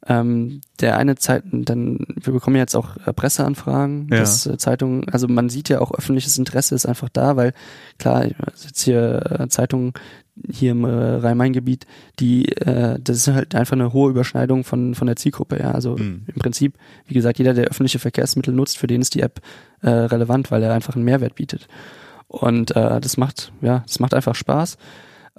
ähm, 0.08 0.62
der 0.80 0.98
eine 0.98 1.16
Zeit, 1.16 1.44
dann, 1.52 2.00
wir 2.16 2.34
bekommen 2.34 2.56
ja 2.56 2.62
jetzt 2.62 2.76
auch 2.76 2.96
äh, 3.06 3.12
Presseanfragen, 3.14 4.08
Ja. 4.12 4.20
dass 4.20 4.46
äh, 4.46 4.58
Zeitungen, 4.58 5.08
also 5.10 5.28
man 5.28 5.50
sieht 5.50 5.68
ja 5.70 5.82
auch 5.82 5.92
öffentliches 5.94 6.38
Interesse 6.38 6.74
ist 6.76 6.86
einfach 6.86 7.10
da, 7.10 7.36
weil 7.36 7.54
klar, 7.98 8.26
jetzt 8.26 8.82
hier 8.82 9.40
äh, 9.40 9.48
Zeitungen 9.50 9.92
hier 10.50 10.72
im 10.72 10.86
äh, 10.86 10.88
Rhein-Main-Gebiet, 10.90 11.86
die, 12.22 12.48
äh, 12.60 12.98
das 13.04 13.18
ist 13.18 13.28
halt 13.28 13.56
einfach 13.56 13.74
eine 13.74 13.92
hohe 13.92 14.10
Überschneidung 14.10 14.64
von, 14.64 14.96
von 14.96 15.06
der 15.08 15.18
Zielgruppe, 15.18 15.60
ja. 15.60 15.72
Also 15.72 15.98
Mhm. 15.98 16.24
im 16.28 16.36
Prinzip, 16.40 16.76
wie 17.06 17.14
gesagt, 17.14 17.38
jeder, 17.40 17.54
der 17.54 17.66
öffentliche 17.66 18.00
Verkehrsmittel 18.00 18.54
nutzt, 18.54 18.78
für 18.78 18.88
den 18.88 19.02
ist 19.02 19.16
die 19.16 19.22
App 19.22 19.42
äh, 19.82 19.90
relevant, 19.90 20.50
weil 20.50 20.64
er 20.64 20.74
einfach 20.74 20.96
einen 20.96 21.04
Mehrwert 21.04 21.36
bietet. 21.36 21.68
Und 22.30 22.72
äh, 22.76 23.02
das 23.02 23.18
macht, 23.18 23.52
ja, 23.60 23.84
das 23.86 24.00
macht 24.00 24.14
einfach 24.14 24.36
Spaß. 24.36 24.78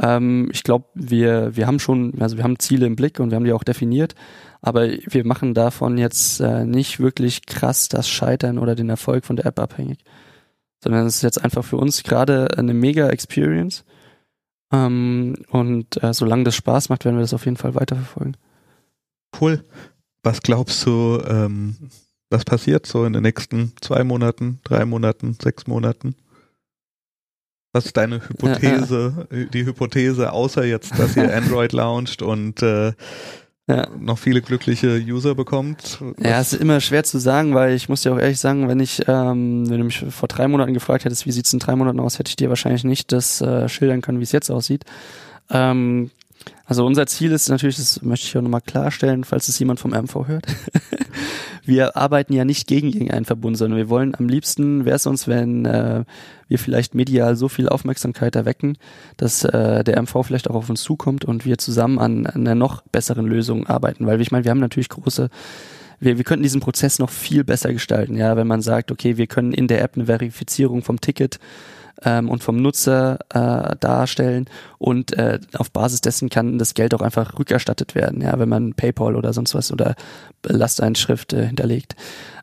Ähm, 0.01 0.49
ich 0.53 0.63
glaube, 0.63 0.87
wir, 0.95 1.55
wir 1.57 1.67
haben 1.67 1.79
schon, 1.79 2.21
also 2.21 2.37
wir 2.37 2.45
haben 2.45 2.59
Ziele 2.59 2.87
im 2.87 2.97
Blick 2.97 3.21
und 3.21 3.31
wir 3.31 3.37
haben 3.37 3.45
die 3.45 3.53
auch 3.53 3.65
definiert, 3.65 4.15
aber 4.63 4.89
wir 4.89 5.27
machen 5.27 5.55
davon 5.55 5.99
jetzt 5.99 6.41
äh, 6.41 6.65
nicht 6.65 7.01
wirklich 7.01 7.47
krass 7.47 7.89
das 7.89 8.09
Scheitern 8.09 8.59
oder 8.59 8.75
den 8.75 8.89
Erfolg 8.89 9.25
von 9.25 9.37
der 9.37 9.47
App 9.47 9.59
abhängig. 9.59 9.99
Sondern 10.83 11.07
es 11.07 11.17
ist 11.17 11.23
jetzt 11.23 11.45
einfach 11.45 11.65
für 11.65 11.77
uns 11.77 12.03
gerade 12.03 12.57
eine 12.57 12.73
mega 12.73 13.09
Experience. 13.09 13.85
Ähm, 14.73 15.37
und 15.51 16.03
äh, 16.03 16.15
solange 16.15 16.45
das 16.45 16.57
Spaß 16.57 16.89
macht, 16.89 17.05
werden 17.05 17.17
wir 17.17 17.23
das 17.23 17.35
auf 17.35 17.45
jeden 17.45 17.59
Fall 17.59 17.75
weiterverfolgen. 17.75 18.37
Cool. 19.39 19.65
Was 20.23 20.41
glaubst 20.41 20.87
du, 20.87 21.21
ähm, 21.27 21.77
was 22.31 22.45
passiert 22.45 22.87
so 22.87 23.05
in 23.05 23.13
den 23.13 23.23
nächsten 23.23 23.73
zwei 23.83 24.05
Monaten, 24.05 24.61
drei 24.65 24.87
Monaten, 24.87 25.37
sechs 25.41 25.67
Monaten? 25.67 26.15
Was 27.73 27.87
ist 27.87 27.97
deine 27.97 28.21
Hypothese, 28.29 29.29
die 29.53 29.65
Hypothese, 29.65 30.33
außer 30.33 30.65
jetzt, 30.65 30.99
dass 30.99 31.17
ihr 31.17 31.33
Android 31.37 31.73
launcht 31.73 32.21
und 32.23 32.63
äh, 32.63 32.93
Ja. 33.69 33.87
noch 33.97 34.19
viele 34.19 34.43
glückliche 34.43 34.97
User 35.01 35.37
bekommt? 35.37 36.01
Ja, 36.19 36.41
es 36.41 36.53
ist 36.53 36.61
immer 36.61 36.81
schwer 36.81 37.05
zu 37.05 37.19
sagen, 37.19 37.55
weil 37.55 37.75
ich 37.75 37.89
muss 37.89 38.03
dir 38.03 38.13
auch 38.13 38.19
ehrlich 38.19 38.41
sagen, 38.41 38.67
wenn 38.67 38.81
ich, 38.81 39.03
ähm, 39.07 39.71
wenn 39.71 39.79
du 39.79 39.85
mich 39.85 40.05
vor 40.11 40.27
drei 40.29 40.49
Monaten 40.49 40.75
gefragt 40.75 41.05
hättest, 41.05 41.27
wie 41.27 41.31
sieht's 41.33 41.53
in 41.53 41.61
drei 41.61 41.77
Monaten 41.77 42.01
aus, 42.01 42.19
hätte 42.19 42.31
ich 42.31 42.37
dir 42.37 42.49
wahrscheinlich 42.49 42.83
nicht 42.83 43.13
das 43.13 43.41
äh, 43.41 43.69
schildern 43.69 44.01
können, 44.01 44.19
wie 44.19 44.25
es 44.25 44.33
jetzt 44.33 44.51
aussieht. 44.51 44.85
Ähm, 45.51 46.11
also 46.65 46.87
unser 46.87 47.07
Ziel 47.07 47.33
ist 47.33 47.49
natürlich, 47.49 47.77
das 47.77 48.01
möchte 48.03 48.27
ich 48.27 48.37
auch 48.37 48.43
nochmal 48.43 48.61
klarstellen, 48.61 49.25
falls 49.25 49.49
es 49.49 49.59
jemand 49.59 49.81
vom 49.81 49.91
MV 49.91 50.29
hört. 50.29 50.47
wir 51.65 51.97
arbeiten 51.97 52.33
ja 52.33 52.45
nicht 52.45 52.67
gegen 52.67 52.89
irgendeinen 52.89 53.25
Verbund, 53.25 53.59
sondern 53.59 53.77
wir 53.77 53.89
wollen 53.89 54.15
am 54.15 54.29
liebsten, 54.29 54.85
wäre 54.85 54.97
es 54.97 55.07
uns, 55.07 55.27
wenn 55.27 55.65
äh, 55.65 56.05
wir 56.49 56.59
vielleicht 56.59 56.95
medial 56.95 57.37
so 57.37 57.49
viel 57.49 57.69
Aufmerksamkeit 57.69 58.37
erwecken, 58.37 58.77
dass 59.17 59.45
äh, 59.45 59.85
der 59.85 60.01
MV 60.01 60.23
vielleicht 60.25 60.49
auch 60.49 60.55
auf 60.55 60.71
uns 60.71 60.83
zukommt 60.83 61.25
und 61.25 61.45
wir 61.45 61.59
zusammen 61.59 61.99
an, 61.99 62.27
an 62.27 62.43
einer 62.43 62.55
noch 62.55 62.83
besseren 62.93 63.27
Lösung 63.27 63.67
arbeiten. 63.67 64.07
Weil 64.07 64.21
ich 64.21 64.31
meine, 64.31 64.45
wir 64.45 64.51
haben 64.51 64.61
natürlich 64.61 64.89
große 64.89 65.29
wir, 66.03 66.17
wir 66.17 66.25
könnten 66.25 66.43
diesen 66.43 66.63
Prozess 66.63 66.99
noch 66.99 67.11
viel 67.11 67.45
besser 67.45 67.73
gestalten, 67.73 68.17
ja, 68.17 68.35
wenn 68.37 68.47
man 68.47 68.63
sagt, 68.63 68.91
okay, 68.91 69.19
wir 69.19 69.27
können 69.27 69.53
in 69.53 69.69
der 69.69 69.83
App 69.83 69.97
eine 69.97 70.07
Verifizierung 70.07 70.83
vom 70.83 71.01
Ticket 71.01 71.39
ähm, 72.05 72.29
und 72.29 72.43
vom 72.43 72.57
Nutzer 72.57 73.19
äh, 73.33 73.77
darstellen 73.79 74.47
und 74.79 75.13
äh, 75.13 75.39
auf 75.57 75.71
Basis 75.71 76.01
dessen 76.01 76.29
kann 76.29 76.59
das 76.59 76.75
Geld 76.75 76.95
auch 76.95 77.03
einfach 77.03 77.39
rückerstattet 77.39 77.95
werden, 77.95 78.21
ja, 78.23 78.39
wenn 78.39 78.49
man 78.49 78.75
PayPal 78.75 79.17
oder 79.17 79.33
sonst 79.33 79.55
was 79.55 79.73
oder 79.73 79.95
Lasteinschrift 80.47 81.33
äh, 81.33 81.47
hinterlegt. 81.47 81.97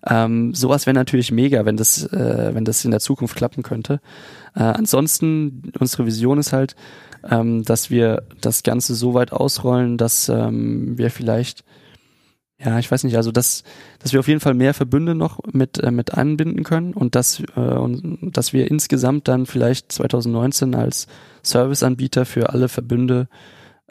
Ähm, 0.07 0.53
sowas 0.53 0.85
wäre 0.85 0.93
natürlich 0.93 1.31
mega, 1.31 1.65
wenn 1.65 1.77
das, 1.77 2.05
äh, 2.05 2.51
wenn 2.53 2.65
das 2.65 2.85
in 2.85 2.91
der 2.91 2.99
Zukunft 2.99 3.35
klappen 3.35 3.63
könnte. 3.63 3.99
Äh, 4.55 4.63
ansonsten, 4.63 5.71
unsere 5.79 6.05
Vision 6.05 6.37
ist 6.37 6.53
halt, 6.53 6.75
ähm, 7.29 7.63
dass 7.63 7.89
wir 7.89 8.23
das 8.41 8.63
Ganze 8.63 8.95
so 8.95 9.13
weit 9.13 9.31
ausrollen, 9.31 9.97
dass 9.97 10.29
ähm, 10.29 10.97
wir 10.97 11.09
vielleicht 11.09 11.63
ja, 12.59 12.79
ich 12.79 12.89
weiß 12.91 13.03
nicht, 13.03 13.15
also 13.17 13.31
dass, 13.31 13.63
dass 13.99 14.13
wir 14.13 14.19
auf 14.19 14.27
jeden 14.27 14.39
Fall 14.39 14.53
mehr 14.55 14.73
Verbünde 14.73 15.13
noch 15.15 15.39
mit, 15.53 15.77
äh, 15.77 15.91
mit 15.91 16.13
einbinden 16.15 16.63
können 16.63 16.93
und 16.93 17.13
dass, 17.15 17.41
äh, 17.55 17.59
und, 17.59 18.17
dass 18.35 18.51
wir 18.53 18.69
insgesamt 18.71 19.27
dann 19.27 19.45
vielleicht 19.45 19.91
2019 19.91 20.73
als 20.75 21.07
Serviceanbieter 21.43 22.25
für 22.25 22.49
alle 22.49 22.67
Verbünde 22.67 23.27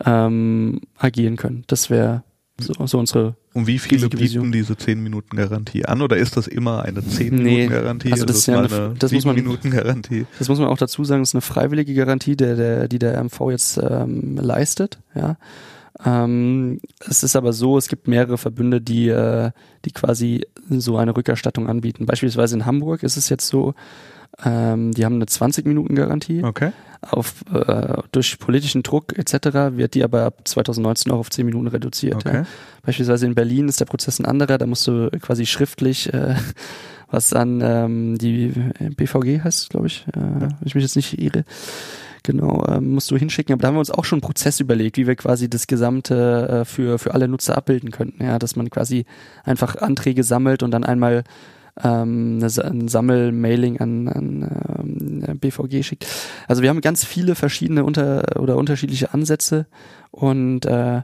ähm, 0.04 0.80
agieren 0.98 1.36
können. 1.36 1.64
Das 1.68 1.90
wäre 1.90 2.22
so, 2.58 2.72
so 2.86 2.98
unsere 2.98 3.36
Und 3.54 3.66
wie 3.66 3.78
viele 3.78 3.98
riesige 4.06 4.18
Vision. 4.18 4.44
bieten 4.50 4.52
diese 4.52 4.76
10 4.76 5.02
Minuten 5.02 5.36
Garantie 5.36 5.84
an 5.84 6.00
oder 6.02 6.16
ist 6.16 6.36
das 6.36 6.46
immer 6.46 6.82
eine 6.82 7.06
10 7.06 7.34
Nee, 7.34 7.42
Minuten 7.66 7.70
Garantie? 7.72 8.12
also 8.12 8.24
das 8.24 8.38
ist 8.38 8.46
ja 8.46 8.54
mal 8.56 8.64
eine- 8.72 8.94
das 8.98 9.12
muss 9.12 9.22
7 9.22 9.34
man- 9.34 9.36
Minuten 9.44 9.70
Garantie. 9.70 10.26
Das 10.38 10.48
muss 10.48 10.58
man 10.58 10.68
auch 10.68 10.78
dazu 10.78 11.04
sagen, 11.04 11.22
das 11.22 11.30
ist 11.30 11.34
eine 11.34 11.42
freiwillige 11.42 11.94
Garantie, 11.94 12.34
der, 12.36 12.56
der, 12.56 12.88
die 12.88 12.98
der 12.98 13.18
MV 13.22 13.50
jetzt 13.50 13.78
ähm, 13.78 14.36
leistet. 14.36 14.98
Ja. 15.14 15.36
Ähm, 16.04 16.80
es 17.08 17.22
ist 17.22 17.36
aber 17.36 17.52
so, 17.52 17.78
es 17.78 17.88
gibt 17.88 18.08
mehrere 18.08 18.38
Verbünde, 18.38 18.80
die, 18.80 19.08
äh, 19.08 19.50
die 19.84 19.92
quasi 19.92 20.46
so 20.68 20.96
eine 20.96 21.16
Rückerstattung 21.16 21.68
anbieten. 21.68 22.06
Beispielsweise 22.06 22.56
in 22.56 22.66
Hamburg 22.66 23.02
ist 23.02 23.16
es 23.16 23.28
jetzt 23.28 23.48
so, 23.48 23.74
ähm, 24.44 24.92
die 24.92 25.04
haben 25.04 25.14
eine 25.14 25.24
20-Minuten-Garantie. 25.24 26.44
Okay. 26.44 26.72
Auf, 27.00 27.44
äh, 27.52 28.02
durch 28.12 28.38
politischen 28.38 28.82
Druck 28.82 29.16
etc. 29.16 29.76
wird 29.76 29.94
die 29.94 30.04
aber 30.04 30.24
ab 30.24 30.40
2019 30.44 31.12
auch 31.12 31.18
auf 31.18 31.30
10 31.30 31.46
Minuten 31.46 31.68
reduziert. 31.68 32.16
Okay. 32.16 32.34
Ja. 32.38 32.46
Beispielsweise 32.82 33.26
in 33.26 33.34
Berlin 33.34 33.68
ist 33.68 33.80
der 33.80 33.86
Prozess 33.86 34.18
ein 34.18 34.26
anderer, 34.26 34.58
da 34.58 34.66
musst 34.66 34.86
du 34.86 35.10
quasi 35.20 35.46
schriftlich 35.46 36.12
äh, 36.12 36.34
was 37.10 37.32
an 37.32 37.60
ähm, 37.62 38.18
die 38.18 38.52
BVG 38.96 39.42
heißt, 39.44 39.70
glaube 39.70 39.86
ich, 39.86 40.06
äh, 40.08 40.20
wenn 40.20 40.56
ich 40.64 40.74
mich 40.74 40.82
jetzt 40.82 40.96
nicht 40.96 41.20
irre. 41.20 41.44
Genau, 42.26 42.64
ähm, 42.68 42.90
musst 42.90 43.08
du 43.12 43.16
hinschicken. 43.16 43.52
Aber 43.52 43.62
da 43.62 43.68
haben 43.68 43.76
wir 43.76 43.78
uns 43.78 43.92
auch 43.92 44.04
schon 44.04 44.16
einen 44.16 44.22
Prozess 44.22 44.58
überlegt, 44.58 44.96
wie 44.96 45.06
wir 45.06 45.14
quasi 45.14 45.48
das 45.48 45.68
Gesamte 45.68 46.48
äh, 46.48 46.64
für, 46.64 46.98
für 46.98 47.14
alle 47.14 47.28
Nutzer 47.28 47.56
abbilden 47.56 47.92
könnten. 47.92 48.20
Ja, 48.20 48.40
dass 48.40 48.56
man 48.56 48.68
quasi 48.68 49.06
einfach 49.44 49.76
Anträge 49.76 50.24
sammelt 50.24 50.64
und 50.64 50.72
dann 50.72 50.82
einmal 50.82 51.22
ähm, 51.80 52.40
ein 52.42 52.88
Sammel-Mailing 52.88 53.78
an, 53.78 54.08
an 54.08 55.24
ähm, 55.28 55.38
BVG 55.38 55.84
schickt. 55.84 56.08
Also 56.48 56.62
wir 56.62 56.70
haben 56.70 56.80
ganz 56.80 57.04
viele 57.04 57.36
verschiedene 57.36 57.84
unter 57.84 58.40
oder 58.40 58.56
unterschiedliche 58.56 59.14
Ansätze 59.14 59.66
und 60.10 60.66
äh, 60.66 61.02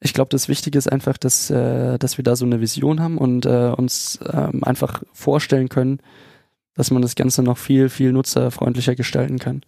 ich 0.00 0.14
glaube, 0.14 0.30
das 0.30 0.48
Wichtige 0.48 0.78
ist 0.78 0.90
einfach, 0.90 1.16
dass, 1.16 1.48
äh, 1.50 1.96
dass 1.98 2.18
wir 2.18 2.24
da 2.24 2.34
so 2.34 2.44
eine 2.44 2.60
Vision 2.60 3.00
haben 3.00 3.18
und 3.18 3.46
äh, 3.46 3.72
uns 3.76 4.18
ähm, 4.32 4.64
einfach 4.64 5.04
vorstellen 5.12 5.68
können, 5.68 6.00
dass 6.74 6.90
man 6.90 7.02
das 7.02 7.14
Ganze 7.14 7.44
noch 7.44 7.56
viel, 7.56 7.88
viel 7.88 8.12
nutzerfreundlicher 8.12 8.96
gestalten 8.96 9.38
kann. 9.38 9.62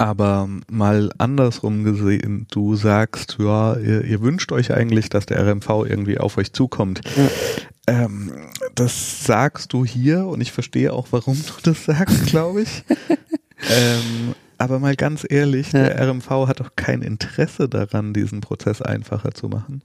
Aber 0.00 0.48
mal 0.70 1.10
andersrum 1.18 1.82
gesehen, 1.82 2.46
du 2.52 2.76
sagst, 2.76 3.36
ja, 3.40 3.76
ihr, 3.76 4.04
ihr 4.04 4.20
wünscht 4.22 4.52
euch 4.52 4.72
eigentlich, 4.72 5.08
dass 5.08 5.26
der 5.26 5.44
RMV 5.44 5.68
irgendwie 5.86 6.18
auf 6.18 6.38
euch 6.38 6.52
zukommt. 6.52 7.00
Ja. 7.16 8.04
Ähm, 8.04 8.32
das 8.76 9.24
sagst 9.24 9.72
du 9.72 9.84
hier 9.84 10.24
und 10.26 10.40
ich 10.40 10.52
verstehe 10.52 10.92
auch, 10.92 11.08
warum 11.10 11.34
du 11.36 11.52
das 11.64 11.84
sagst, 11.84 12.26
glaube 12.26 12.62
ich. 12.62 12.84
ähm, 13.70 14.34
aber 14.56 14.78
mal 14.78 14.94
ganz 14.94 15.26
ehrlich, 15.28 15.72
Ja. 15.72 15.82
der 15.84 16.08
RMV 16.08 16.30
hat 16.46 16.60
doch 16.60 16.70
kein 16.76 17.02
Interesse 17.02 17.68
daran, 17.68 18.12
diesen 18.14 18.40
Prozess 18.40 18.80
einfacher 18.80 19.32
zu 19.32 19.48
machen. 19.48 19.82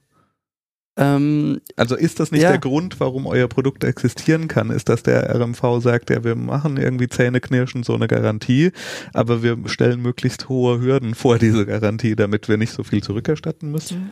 Ähm, 0.96 1.60
Also 1.76 1.96
ist 1.96 2.20
das 2.20 2.32
nicht 2.32 2.42
Ja. 2.44 2.50
der 2.50 2.60
Grund, 2.60 3.00
warum 3.00 3.26
euer 3.26 3.48
Produkt 3.48 3.84
existieren 3.84 4.48
kann? 4.48 4.70
Ist, 4.70 4.90
dass 4.90 5.02
der 5.04 5.34
RMV 5.36 5.82
sagt, 5.82 6.10
ja, 6.12 6.24
wir 6.24 6.36
machen 6.36 6.78
irgendwie 6.78 7.10
Zähneknirschen 7.10 7.84
so 7.84 7.96
eine 7.96 8.08
Garantie, 8.08 8.72
aber 9.14 9.42
wir 9.42 9.58
stellen 9.66 10.02
möglichst 10.02 10.50
hohe 10.50 10.80
Hürden 10.82 11.16
vor 11.16 11.40
diese 11.40 11.66
Garantie, 11.66 12.16
damit 12.16 12.48
wir 12.48 12.58
nicht 12.58 12.74
so 12.74 12.84
viel 12.84 13.02
zurückerstatten 13.02 13.72
müssen? 13.72 14.12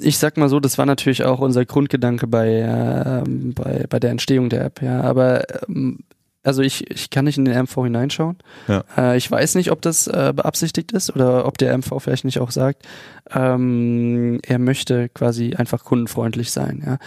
ich 0.00 0.18
sag 0.18 0.36
mal 0.36 0.48
so, 0.48 0.60
das 0.60 0.78
war 0.78 0.86
natürlich 0.86 1.24
auch 1.24 1.38
unser 1.40 1.64
Grundgedanke 1.64 2.26
bei, 2.26 2.48
ähm, 2.66 3.54
bei, 3.54 3.86
bei 3.88 4.00
der 4.00 4.10
Entstehung 4.10 4.48
der 4.48 4.64
App, 4.64 4.82
ja. 4.82 5.00
Aber 5.00 5.44
ähm, 5.68 6.00
also 6.44 6.62
ich, 6.62 6.90
ich 6.90 7.10
kann 7.10 7.24
nicht 7.24 7.38
in 7.38 7.44
den 7.44 7.54
MV 7.64 7.74
hineinschauen. 7.84 8.36
Ja. 8.68 8.84
Äh, 8.96 9.16
ich 9.16 9.30
weiß 9.30 9.54
nicht, 9.54 9.70
ob 9.70 9.80
das 9.82 10.06
äh, 10.06 10.32
beabsichtigt 10.34 10.92
ist 10.92 11.14
oder 11.14 11.46
ob 11.46 11.58
der 11.58 11.76
MV 11.76 11.98
vielleicht 12.00 12.24
nicht 12.24 12.40
auch 12.40 12.50
sagt, 12.50 12.82
ähm, 13.32 14.40
er 14.46 14.58
möchte 14.58 15.08
quasi 15.08 15.54
einfach 15.54 15.84
kundenfreundlich 15.84 16.50
sein, 16.50 16.82
ja. 16.84 16.98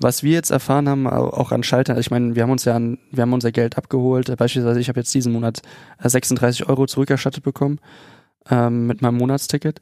Was 0.00 0.24
wir 0.24 0.32
jetzt 0.32 0.50
erfahren 0.50 0.88
haben, 0.88 1.06
au- 1.06 1.30
auch 1.30 1.52
an 1.52 1.62
Schaltern, 1.62 1.96
ich 1.96 2.10
meine, 2.10 2.34
wir 2.34 2.42
haben 2.42 2.50
uns 2.50 2.64
ja 2.64 2.74
an, 2.74 2.98
wir 3.12 3.22
haben 3.22 3.32
unser 3.32 3.52
Geld 3.52 3.78
abgeholt. 3.78 4.28
Äh, 4.30 4.34
Beispielsweise, 4.36 4.80
ich 4.80 4.88
habe 4.88 4.98
jetzt 4.98 5.14
diesen 5.14 5.32
Monat 5.32 5.62
äh, 6.02 6.08
36 6.08 6.68
Euro 6.68 6.86
zurückerstattet 6.86 7.44
bekommen 7.44 7.78
ähm, 8.50 8.88
mit 8.88 9.00
meinem 9.00 9.16
Monatsticket. 9.18 9.78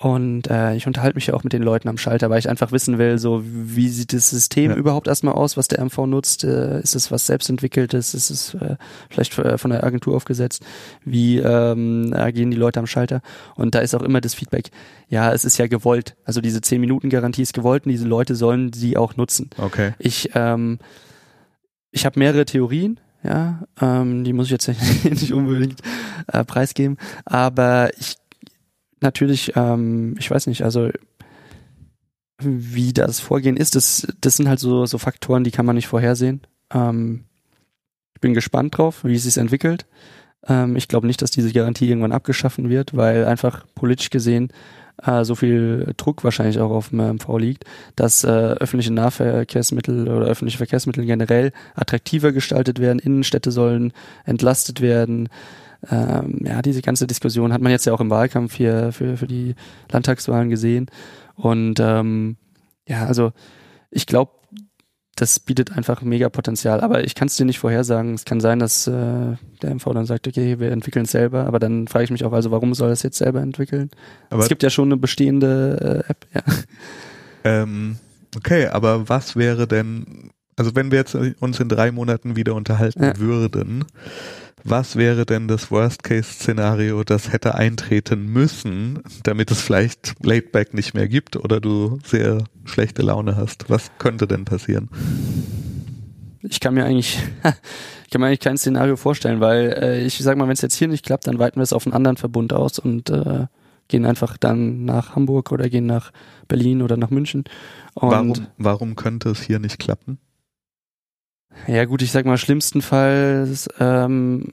Und 0.00 0.48
äh, 0.48 0.76
ich 0.76 0.86
unterhalte 0.86 1.16
mich 1.16 1.26
ja 1.26 1.34
auch 1.34 1.42
mit 1.42 1.52
den 1.52 1.62
Leuten 1.62 1.88
am 1.88 1.98
Schalter, 1.98 2.30
weil 2.30 2.38
ich 2.38 2.48
einfach 2.48 2.70
wissen 2.70 2.98
will, 2.98 3.18
so 3.18 3.42
wie 3.44 3.88
sieht 3.88 4.12
das 4.12 4.30
System 4.30 4.70
Ja. 4.70 4.76
überhaupt 4.76 5.08
erstmal 5.08 5.34
aus, 5.34 5.56
was 5.56 5.66
der 5.66 5.80
MV 5.84 6.06
nutzt. 6.06 6.44
Äh, 6.44 6.80
ist 6.82 6.94
es 6.94 7.10
was 7.10 7.26
selbstentwickeltes? 7.26 8.14
Ist 8.14 8.30
es 8.30 8.54
äh, 8.54 8.76
vielleicht 9.10 9.36
äh, 9.40 9.58
von 9.58 9.72
der 9.72 9.82
Agentur 9.82 10.14
aufgesetzt? 10.14 10.64
Wie 11.04 11.38
ähm, 11.38 12.12
agieren 12.14 12.52
die 12.52 12.56
Leute 12.56 12.78
am 12.78 12.86
Schalter? 12.86 13.22
Und 13.56 13.74
da 13.74 13.80
ist 13.80 13.92
auch 13.92 14.02
immer 14.02 14.20
das 14.20 14.34
Feedback, 14.34 14.70
ja, 15.08 15.32
es 15.32 15.44
ist 15.44 15.58
ja 15.58 15.66
gewollt. 15.66 16.14
Also 16.24 16.40
diese 16.40 16.60
10-Minuten-Garantie 16.60 17.42
ist 17.42 17.52
gewollt 17.52 17.84
und 17.84 17.90
diese 17.90 18.06
Leute 18.06 18.36
sollen 18.36 18.72
sie 18.72 18.96
auch 18.96 19.16
nutzen. 19.16 19.50
Okay. 19.58 19.94
Ich, 19.98 20.30
ähm, 20.36 20.78
ich 21.90 22.06
habe 22.06 22.20
mehrere 22.20 22.44
Theorien, 22.44 23.00
ja, 23.24 23.64
ähm, 23.80 24.22
die 24.22 24.32
muss 24.32 24.46
ich 24.46 24.52
jetzt 24.52 24.68
nicht 25.04 25.32
unbedingt 25.32 25.80
äh, 26.32 26.44
preisgeben, 26.44 26.98
aber 27.24 27.90
ich 27.98 28.14
natürlich, 29.00 29.52
ähm, 29.56 30.14
ich 30.18 30.30
weiß 30.30 30.46
nicht, 30.46 30.62
also 30.62 30.90
wie 32.40 32.92
das 32.92 33.20
Vorgehen 33.20 33.56
ist, 33.56 33.74
das, 33.74 34.06
das 34.20 34.36
sind 34.36 34.48
halt 34.48 34.60
so, 34.60 34.86
so 34.86 34.98
Faktoren, 34.98 35.44
die 35.44 35.50
kann 35.50 35.66
man 35.66 35.76
nicht 35.76 35.88
vorhersehen. 35.88 36.42
Ähm, 36.72 37.24
ich 38.14 38.20
bin 38.20 38.34
gespannt 38.34 38.76
drauf, 38.76 39.04
wie 39.04 39.14
es 39.14 39.24
sich 39.24 39.36
entwickelt. 39.36 39.86
Ähm, 40.46 40.76
ich 40.76 40.88
glaube 40.88 41.06
nicht, 41.06 41.22
dass 41.22 41.30
diese 41.30 41.52
Garantie 41.52 41.88
irgendwann 41.88 42.12
abgeschaffen 42.12 42.68
wird, 42.68 42.96
weil 42.96 43.24
einfach 43.24 43.64
politisch 43.74 44.10
gesehen 44.10 44.52
äh, 45.02 45.24
so 45.24 45.34
viel 45.34 45.92
Druck 45.96 46.24
wahrscheinlich 46.24 46.58
auch 46.58 46.70
auf 46.70 46.90
dem 46.90 47.00
MV 47.00 47.38
liegt, 47.38 47.64
dass 47.96 48.24
äh, 48.24 48.28
öffentliche 48.28 48.92
Nahverkehrsmittel 48.92 50.08
oder 50.08 50.26
öffentliche 50.26 50.58
Verkehrsmittel 50.58 51.04
generell 51.04 51.52
attraktiver 51.74 52.32
gestaltet 52.32 52.80
werden. 52.80 52.98
Innenstädte 52.98 53.50
sollen 53.50 53.92
entlastet 54.24 54.80
werden. 54.80 55.28
Ähm, 55.90 56.40
ja, 56.44 56.62
diese 56.62 56.82
ganze 56.82 57.06
Diskussion 57.06 57.52
hat 57.52 57.60
man 57.60 57.72
jetzt 57.72 57.86
ja 57.86 57.92
auch 57.92 58.00
im 58.00 58.10
Wahlkampf 58.10 58.54
hier 58.54 58.92
für, 58.92 59.16
für 59.16 59.26
die 59.26 59.54
Landtagswahlen 59.90 60.50
gesehen. 60.50 60.86
Und 61.34 61.78
ähm, 61.80 62.36
ja, 62.86 63.06
also 63.06 63.32
ich 63.90 64.06
glaube, 64.06 64.32
das 65.20 65.40
bietet 65.40 65.76
einfach 65.76 66.02
mega 66.02 66.28
Potenzial. 66.28 66.80
Aber 66.80 67.04
ich 67.04 67.14
kann 67.14 67.26
es 67.26 67.36
dir 67.36 67.44
nicht 67.44 67.58
vorhersagen. 67.58 68.14
Es 68.14 68.24
kann 68.24 68.40
sein, 68.40 68.58
dass 68.58 68.86
äh, 68.86 69.36
der 69.62 69.74
MV 69.74 69.84
dann 69.92 70.06
sagt, 70.06 70.28
okay, 70.28 70.60
wir 70.60 70.70
entwickeln 70.70 71.04
es 71.04 71.10
selber. 71.10 71.46
Aber 71.46 71.58
dann 71.58 71.88
frage 71.88 72.04
ich 72.04 72.10
mich 72.10 72.24
auch, 72.24 72.32
also 72.32 72.50
warum 72.50 72.74
soll 72.74 72.90
es 72.90 73.02
jetzt 73.02 73.18
selber 73.18 73.40
entwickeln? 73.40 73.90
Aber 74.30 74.42
es 74.42 74.48
gibt 74.48 74.62
ja 74.62 74.70
schon 74.70 74.88
eine 74.88 74.96
bestehende 74.96 76.04
äh, 76.06 76.10
App. 76.10 76.26
Ja. 76.34 76.42
Ähm, 77.44 77.96
okay, 78.36 78.66
aber 78.66 79.08
was 79.08 79.36
wäre 79.36 79.66
denn, 79.66 80.30
also 80.58 80.74
wenn 80.74 80.90
wir 80.90 80.98
jetzt 80.98 81.14
uns 81.14 81.60
in 81.60 81.68
drei 81.68 81.90
Monaten 81.92 82.36
wieder 82.36 82.54
unterhalten 82.54 83.02
Ja. 83.02 83.18
würden, 83.18 83.84
was 84.64 84.96
wäre 84.96 85.24
denn 85.24 85.46
das 85.48 85.70
Worst-Case-Szenario, 85.70 87.04
das 87.04 87.32
hätte 87.32 87.54
eintreten 87.54 88.26
müssen, 88.26 88.98
damit 89.22 89.50
es 89.50 89.60
vielleicht 89.60 90.14
Laidback 90.24 90.74
nicht 90.74 90.94
mehr 90.94 91.08
gibt 91.08 91.36
oder 91.36 91.60
du 91.60 91.98
sehr 92.04 92.44
schlechte 92.64 93.02
Laune 93.02 93.36
hast? 93.36 93.70
Was 93.70 93.90
könnte 93.98 94.26
denn 94.26 94.44
passieren? 94.44 94.88
Ich 96.42 96.60
kann 96.60 96.74
mir 96.74 96.84
eigentlich, 96.84 97.18
ich 98.04 98.10
kann 98.10 98.20
mir 98.20 98.26
eigentlich 98.28 98.40
kein 98.40 98.58
Szenario 98.58 98.96
vorstellen, 98.96 99.40
weil 99.40 99.72
äh, 99.80 100.04
ich 100.04 100.18
sag 100.18 100.36
mal, 100.36 100.46
wenn 100.46 100.52
es 100.54 100.60
jetzt 100.62 100.74
hier 100.74 100.88
nicht 100.88 101.04
klappt, 101.04 101.26
dann 101.26 101.38
weiten 101.38 101.56
wir 101.56 101.62
es 101.64 101.72
auf 101.72 101.86
einen 101.86 101.94
anderen 101.94 102.16
Verbund 102.16 102.52
aus 102.52 102.78
und 102.78 103.10
äh, 103.10 103.46
gehen 103.88 104.04
einfach 104.04 104.36
dann 104.36 104.84
nach 104.84 105.14
Hamburg 105.16 105.50
oder 105.50 105.68
gehen 105.68 105.86
nach 105.86 106.12
Berlin 106.46 106.82
oder 106.82 106.96
nach 106.96 107.10
München. 107.10 107.44
Und 107.94 108.10
Warum, 108.10 108.46
warum 108.58 108.96
könnte 108.96 109.30
es 109.30 109.40
hier 109.40 109.58
nicht 109.58 109.78
klappen? 109.78 110.18
Ja 111.66 111.84
gut, 111.84 112.02
ich 112.02 112.12
sag 112.12 112.24
mal, 112.24 112.38
schlimmstenfalls 112.38 113.68
ähm, 113.78 114.52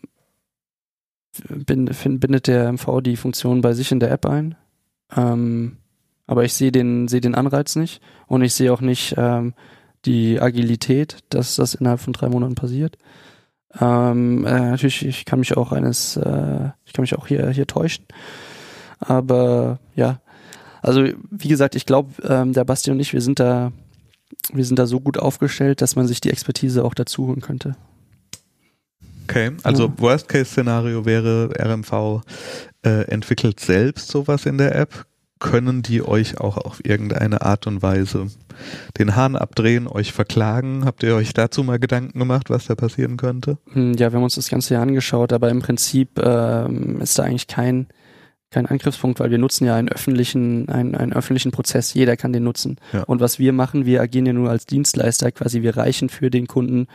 bindet 1.47 2.47
der 2.47 2.71
MV 2.71 3.01
die 3.01 3.17
Funktion 3.17 3.61
bei 3.61 3.73
sich 3.73 3.91
in 3.91 3.99
der 3.99 4.11
App 4.11 4.25
ein. 4.25 4.55
Ähm, 5.15 5.77
aber 6.27 6.43
ich 6.43 6.53
sehe 6.53 6.71
den, 6.71 7.07
sehe 7.07 7.21
den 7.21 7.35
Anreiz 7.35 7.75
nicht 7.75 8.01
und 8.27 8.41
ich 8.41 8.53
sehe 8.53 8.73
auch 8.73 8.81
nicht 8.81 9.15
ähm, 9.17 9.53
die 10.05 10.39
Agilität, 10.39 11.19
dass 11.29 11.55
das 11.55 11.75
innerhalb 11.75 11.99
von 11.99 12.13
drei 12.13 12.29
Monaten 12.29 12.55
passiert. 12.55 12.97
Ähm, 13.79 14.45
äh, 14.45 14.71
natürlich, 14.71 15.05
ich 15.05 15.25
kann 15.25 15.39
mich 15.39 15.57
auch 15.57 15.71
eines, 15.71 16.17
äh, 16.17 16.69
ich 16.85 16.93
kann 16.93 17.03
mich 17.03 17.15
auch 17.15 17.27
hier, 17.27 17.49
hier 17.49 17.67
täuschen. 17.67 18.05
Aber 18.99 19.79
ja, 19.95 20.21
also 20.81 21.03
wie 21.29 21.47
gesagt, 21.47 21.75
ich 21.75 21.85
glaube, 21.85 22.11
ähm, 22.23 22.53
der 22.53 22.63
Basti 22.63 22.91
und 22.91 22.99
ich, 22.99 23.13
wir 23.13 23.21
sind 23.21 23.39
da, 23.39 23.71
wir 24.53 24.65
sind 24.65 24.77
da 24.79 24.85
so 24.85 24.99
gut 24.99 25.17
aufgestellt, 25.17 25.81
dass 25.81 25.95
man 25.95 26.07
sich 26.07 26.21
die 26.21 26.29
Expertise 26.29 26.83
auch 26.83 26.93
dazu 26.93 27.27
holen 27.27 27.41
könnte. 27.41 27.75
Okay, 29.27 29.51
also 29.63 29.87
Ja. 29.87 29.93
Worst-Case-Szenario 29.97 31.05
wäre, 31.05 31.49
RMV 31.59 32.21
äh, 32.85 33.05
entwickelt 33.09 33.59
selbst 33.59 34.09
sowas 34.09 34.45
in 34.45 34.57
der 34.57 34.75
App. 34.75 35.05
können 35.39 35.81
die 35.81 36.01
euch 36.01 36.39
auch 36.39 36.57
auf 36.57 36.79
irgendeine 36.85 37.41
Art 37.41 37.67
und 37.67 37.81
Weise 37.83 38.27
den 38.97 39.15
Hahn 39.17 39.35
abdrehen, 39.35 39.85
euch 39.85 40.13
verklagen? 40.13 40.85
Habt 40.85 41.03
ihr 41.03 41.13
euch 41.13 41.33
dazu 41.33 41.61
mal 41.61 41.77
Gedanken 41.77 42.17
gemacht, 42.19 42.49
was 42.49 42.65
da 42.67 42.75
passieren 42.75 43.17
könnte? 43.17 43.57
Hm, 43.73 43.93
ja, 43.95 44.11
wir 44.11 44.15
haben 44.17 44.23
uns 44.23 44.35
das 44.35 44.47
Ganze 44.49 44.75
ja 44.75 44.81
angeschaut, 44.81 45.33
aber 45.33 45.49
im 45.49 45.59
Prinzip 45.59 46.17
ähm, 46.23 47.01
ist 47.01 47.19
da 47.19 47.23
eigentlich 47.23 47.47
kein, 47.47 47.87
kein 48.51 48.65
Angriffspunkt, 48.65 49.19
weil 49.19 49.31
wir 49.31 49.37
nutzen 49.37 49.65
ja 49.65 49.75
einen 49.75 49.89
öffentlichen, 49.89 50.69
einen, 50.69 50.95
einen 50.95 51.13
öffentlichen 51.13 51.51
Prozess. 51.51 51.93
Jeder 51.93 52.15
kann 52.15 52.31
den 52.31 52.43
nutzen. 52.43 52.77
Ja. 52.93 53.03
Und 53.03 53.19
was 53.19 53.37
wir 53.39 53.51
machen, 53.53 53.85
wir 53.85 54.01
agieren 54.01 54.25
ja 54.25 54.33
nur 54.33 54.49
als 54.49 54.65
Dienstleister, 54.65 55.31
quasi 55.31 55.61
wir 55.61 55.75
reichen 55.75 56.09
für 56.09 56.29
den 56.29 56.47
Kunden 56.47 56.87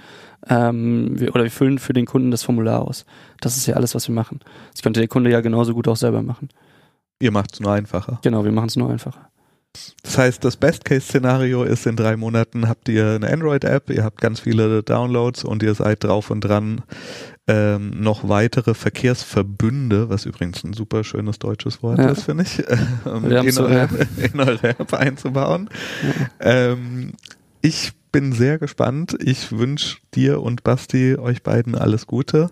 ähm, 0.49 1.19
wir, 1.19 1.35
oder 1.35 1.45
wir 1.45 1.51
füllen 1.51 1.79
für 1.79 1.93
den 1.93 2.07
Kunden 2.07 2.31
das 2.31 2.43
Formular 2.43 2.83
aus. 2.83 3.05
Das 3.41 3.57
ist 3.57 3.67
ja 3.67 3.75
alles, 3.75 3.95
was 3.95 4.09
wir 4.09 4.15
machen. 4.15 4.41
Das 4.73 4.83
könnte 4.83 5.01
der 5.01 5.09
Kunde 5.09 5.31
ja 5.31 5.41
genauso 5.41 5.75
gut 5.75 5.89
auch 5.89 5.97
selber 5.97 6.23
machen. 6.23 6.49
Ihr 7.21 7.33
macht 7.33 7.55
es 7.55 7.61
nur 7.61 7.73
einfacher. 7.73 8.19
Genau, 8.23 8.45
wir 8.45 8.53
machen 8.53 8.69
es 8.69 8.77
nur 8.77 8.91
einfacher. 8.91 9.31
Das 10.03 10.19
heißt, 10.19 10.45
das 10.45 10.57
Best-Case-Szenario 10.57 11.63
ist, 11.63 11.87
in 11.87 11.95
drei 11.95 12.17
Monaten 12.17 12.69
habt 12.69 12.89
ihr 12.89 13.11
eine 13.11 13.33
Android-App, 13.33 13.89
ihr 13.91 14.03
habt 14.03 14.21
ganz 14.21 14.41
viele 14.41 14.83
Downloads 14.83 15.45
und 15.45 15.63
ihr 15.63 15.75
seid 15.75 16.03
drauf 16.03 16.31
und 16.31 16.41
dran, 16.41 16.83
ähm, 17.47 17.93
noch 18.01 18.29
weitere 18.29 18.75
Verkehrsverbünde, 18.75 20.09
was 20.09 20.27
übrigens 20.27 20.65
ein 20.65 20.73
super 20.73 21.05
schönes 21.05 21.39
deutsches 21.39 21.83
Wort 21.83 21.99
Ja. 21.99 22.11
ist, 22.11 22.25
finde 22.25 22.45
ich, 22.45 22.59
ähm, 23.07 23.31
in, 23.31 23.53
so, 23.53 23.63
eure, 23.65 23.77
ja. 23.77 23.89
in 24.33 24.41
eure 24.41 24.69
App 24.71 24.93
einzubauen. 24.93 25.71
Ähm, 26.41 27.13
ich 27.63 27.93
bin 28.11 28.33
sehr 28.33 28.59
gespannt. 28.59 29.17
Ich 29.23 29.53
wünsche 29.53 29.99
dir 30.15 30.43
und 30.43 30.65
Basti 30.65 31.17
euch 31.17 31.45
beiden 31.45 31.77
alles 31.77 32.09
Gute. 32.09 32.51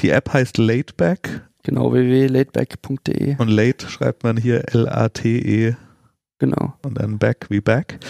Die 0.00 0.10
App 0.10 0.32
heißt 0.32 0.58
Lateback 0.58 1.42
Genau, 1.62 1.92
www.lateback.de. 1.92 3.36
und 3.36 3.48
Late 3.48 3.88
schreibt 3.90 4.24
man 4.24 4.36
hier 4.38 4.64
L-A-T-E 4.72 5.74
Genau. 6.40 6.74
und 6.82 6.98
dann 6.98 7.18
Back 7.18 7.46
wie 7.50 7.60
Back. 7.60 8.00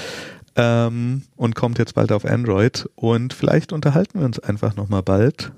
Ähm, 0.56 1.22
und 1.36 1.54
kommt 1.54 1.78
jetzt 1.78 1.94
bald 1.94 2.12
auf 2.12 2.24
Android. 2.24 2.88
Und 2.94 3.34
vielleicht 3.34 3.72
unterhalten 3.72 4.18
wir 4.18 4.24
uns 4.24 4.38
einfach 4.38 4.76
nochmal 4.76 5.02
bald 5.02 5.52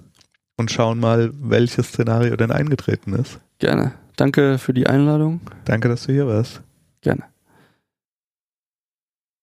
und 0.56 0.70
schauen 0.70 0.98
mal, 0.98 1.30
welches 1.34 1.88
Szenario 1.88 2.36
denn 2.36 2.50
eingetreten 2.50 3.14
ist. 3.14 3.40
Gerne. 3.58 3.92
Danke 4.16 4.58
für 4.58 4.74
die 4.74 4.86
Einladung. 4.86 5.40
Danke, 5.64 5.88
dass 5.88 6.06
du 6.06 6.12
hier 6.12 6.26
warst. 6.26 6.62
Gerne. 7.00 7.24